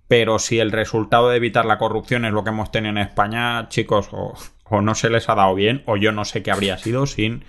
pero 0.07 0.39
si 0.39 0.59
el 0.59 0.71
resultado 0.71 1.29
de 1.29 1.37
evitar 1.37 1.65
la 1.65 1.77
corrupción 1.77 2.25
es 2.25 2.33
lo 2.33 2.43
que 2.43 2.51
hemos 2.51 2.71
tenido 2.71 2.91
en 2.91 2.99
España, 2.99 3.67
chicos, 3.69 4.09
o 4.11 4.33
o 4.73 4.81
no 4.81 4.95
se 4.95 5.09
les 5.09 5.29
ha 5.29 5.35
dado 5.35 5.53
bien, 5.55 5.83
o 5.85 5.97
yo 5.97 6.11
no 6.11 6.25
sé 6.25 6.41
qué 6.41 6.51
habría 6.51 6.77
sido 6.77 7.05
sin 7.05 7.45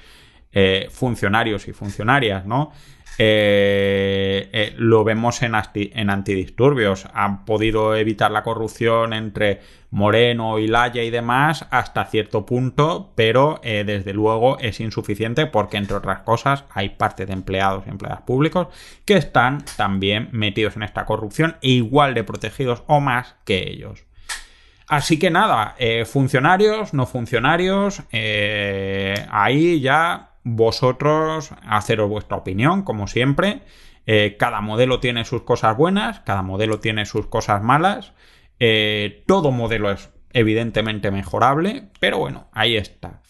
eh, 0.53 0.88
funcionarios 0.90 1.69
y 1.69 1.73
funcionarias, 1.73 2.45
¿no? 2.45 2.73
Eh, 3.18 4.48
eh, 4.53 4.74
lo 4.77 5.05
vemos 5.05 5.42
en, 5.42 5.55
en, 5.74 6.11
antidisturbios. 6.11 7.07
Han 7.14 7.44
podido 7.44 7.94
evitar 7.94 8.31
la 8.31 8.42
corrupción 8.42 9.12
entre 9.12 9.61
Moreno, 9.90 10.59
y 10.59 10.66
Laya 10.66 11.03
y 11.03 11.11
demás 11.11 11.66
hasta 11.70 12.05
cierto 12.07 12.44
punto, 12.44 13.12
pero 13.14 13.61
desde 13.62 14.12
luego 14.12 14.59
es 14.59 14.81
insuficiente 14.81 15.46
porque, 15.46 15.77
entre 15.77 15.96
otras 15.96 16.20
cosas, 16.20 16.64
hay 16.70 16.88
parte 16.90 17.27
de 17.27 17.33
empleados 17.33 17.85
y 17.87 17.90
empleadas 17.90 18.22
públicos 18.22 18.66
que 19.05 19.14
están 19.14 19.64
también 19.77 20.31
metidos 20.33 20.74
en 20.74 20.83
esta 20.83 21.05
corrupción 21.05 21.57
e 21.62 21.70
igual 21.70 22.14
de 22.14 22.24
protegidos 22.24 22.83
o 22.88 23.00
más 23.00 23.37
que 23.44 23.68
ellos. 23.70 24.05
Así 24.87 25.18
que 25.18 25.31
nada, 25.31 25.74
eh, 25.79 26.05
funcionarios, 26.05 26.92
no 26.92 27.07
funcionarios, 27.07 28.03
eh, 28.12 29.27
ahí 29.31 29.81
ya 29.81 30.34
vosotros 30.44 31.50
haceros 31.66 32.09
vuestra 32.09 32.37
opinión, 32.37 32.83
como 32.83 33.07
siempre. 33.07 33.62
Eh, 34.07 34.37
cada 34.38 34.61
modelo 34.61 35.00
tiene 35.00 35.24
sus 35.24 35.42
cosas 35.42 35.76
buenas, 35.76 36.20
cada 36.20 36.42
modelo 36.42 36.80
tiene 36.80 37.07
sus 37.07 37.26
cosas 37.26 37.62
malas. 37.62 38.12
todo 39.26 39.50
modelo 39.50 39.90
es 39.90 40.11
evidentemente 40.33 41.11
mejorable, 41.11 41.88
pero 42.00 42.18
bueno, 42.18 42.48
ahí 42.52 42.76
está. 42.76 43.20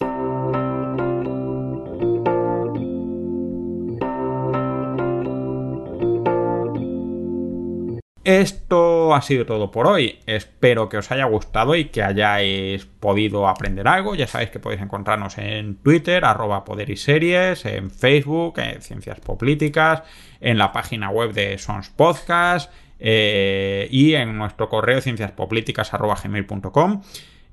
Esto 8.25 9.15
ha 9.15 9.21
sido 9.21 9.45
todo 9.45 9.71
por 9.71 9.87
hoy. 9.87 10.21
Espero 10.25 10.89
que 10.89 10.97
os 10.97 11.11
haya 11.11 11.27
gustado 11.27 11.77
y 11.77 11.85
que 11.87 12.03
hayáis 12.03 12.87
podido 12.87 13.47
aprender 13.47 13.87
algo. 13.87 14.15
Ya 14.15 14.27
sabéis 14.27 14.49
que 14.51 14.59
podéis 14.59 14.81
encontrarnos 14.81 15.37
en 15.37 15.77
Twitter, 15.77 16.25
arroba 16.25 16.65
poder 16.65 16.89
y 16.89 16.97
series, 16.97 17.67
en 17.67 17.91
Facebook, 17.91 18.59
en 18.59 18.81
Ciencias 18.81 19.21
Políticas, 19.21 20.05
en 20.41 20.57
la 20.57 20.73
página 20.73 21.11
web 21.11 21.35
de 21.35 21.59
Sons 21.59 21.91
Podcast 21.91 22.73
eh, 22.99 23.89
y 23.91 24.15
en 24.15 24.39
nuestro 24.39 24.71
correo 24.71 25.03
cienciaspolíticas.gmail.com. 25.03 27.03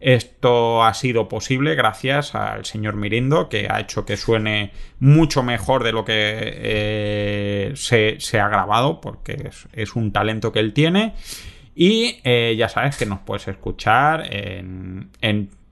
Esto 0.01 0.83
ha 0.83 0.93
sido 0.93 1.29
posible 1.29 1.75
gracias 1.75 2.35
al 2.35 2.65
señor 2.65 2.95
Mirindo, 2.95 3.47
que 3.49 3.67
ha 3.69 3.79
hecho 3.79 4.03
que 4.03 4.17
suene 4.17 4.71
mucho 4.99 5.43
mejor 5.43 5.83
de 5.83 5.91
lo 5.91 6.03
que 6.03 6.13
eh, 6.15 7.73
se, 7.75 8.39
ha 8.39 8.47
grabado, 8.49 8.99
porque 8.99 9.49
es, 9.73 9.95
un 9.95 10.11
talento 10.11 10.51
que 10.51 10.59
él 10.59 10.73
tiene. 10.73 11.13
Y 11.75 12.19
eh, 12.23 12.55
ya 12.57 12.67
sabes 12.67 12.97
que 12.97 13.05
nos 13.05 13.19
puedes 13.19 13.47
escuchar 13.47 14.27
en 14.31 15.09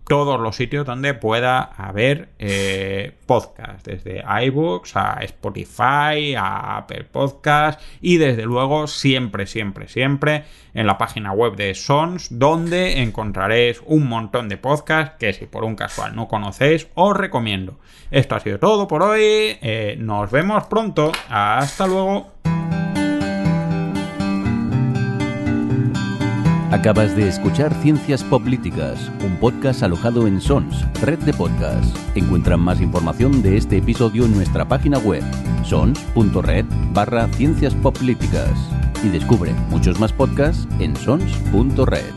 todos 0.09 0.41
los 0.41 0.55
sitios 0.55 0.87
donde 0.87 1.13
pueda 1.13 1.61
haber 1.61 2.29
eh, 2.39 3.13
podcast, 3.27 3.85
desde 3.85 4.23
iBooks 4.45 4.97
a 4.97 5.19
Spotify, 5.21 6.33
a 6.35 6.77
Apple 6.77 7.03
Podcast 7.03 7.79
y 8.01 8.17
desde 8.17 8.43
luego 8.43 8.87
siempre, 8.87 9.45
siempre, 9.45 9.87
siempre 9.87 10.45
en 10.73 10.87
la 10.87 10.97
página 10.97 11.31
web 11.31 11.55
de 11.55 11.75
Sons, 11.75 12.27
donde 12.31 13.03
encontraréis 13.03 13.83
un 13.85 14.07
montón 14.07 14.49
de 14.49 14.57
podcasts 14.57 15.15
que 15.19 15.31
si 15.31 15.45
por 15.45 15.63
un 15.63 15.75
casual 15.75 16.15
no 16.15 16.27
conocéis, 16.27 16.87
os 16.95 17.15
recomiendo. 17.15 17.79
Esto 18.09 18.35
ha 18.35 18.39
sido 18.39 18.57
todo 18.57 18.87
por 18.87 19.03
hoy, 19.03 19.21
eh, 19.21 19.95
nos 19.99 20.31
vemos 20.31 20.65
pronto, 20.65 21.11
hasta 21.29 21.85
luego. 21.85 22.31
Acabas 26.71 27.15
de 27.15 27.27
escuchar 27.27 27.73
Ciencias 27.81 28.23
Políticas, 28.23 29.11
un 29.25 29.37
podcast 29.37 29.81
alojado 29.81 30.27
en 30.27 30.39
Sons, 30.39 30.85
red 31.01 31.17
de 31.17 31.33
podcasts. 31.33 31.99
Encuentra 32.13 32.57
más 32.57 32.79
información 32.79 33.41
de 33.41 33.57
este 33.57 33.77
episodio 33.77 34.25
en 34.25 34.35
nuestra 34.35 34.67
página 34.67 34.99
web, 34.99 35.23
sons.red 35.63 36.65
barra 36.93 37.27
ciencias 37.29 37.73
políticas. 37.73 38.51
Y 39.03 39.09
descubre 39.09 39.51
muchos 39.71 39.99
más 39.99 40.13
podcasts 40.13 40.67
en 40.79 40.95
sons.red. 40.95 42.13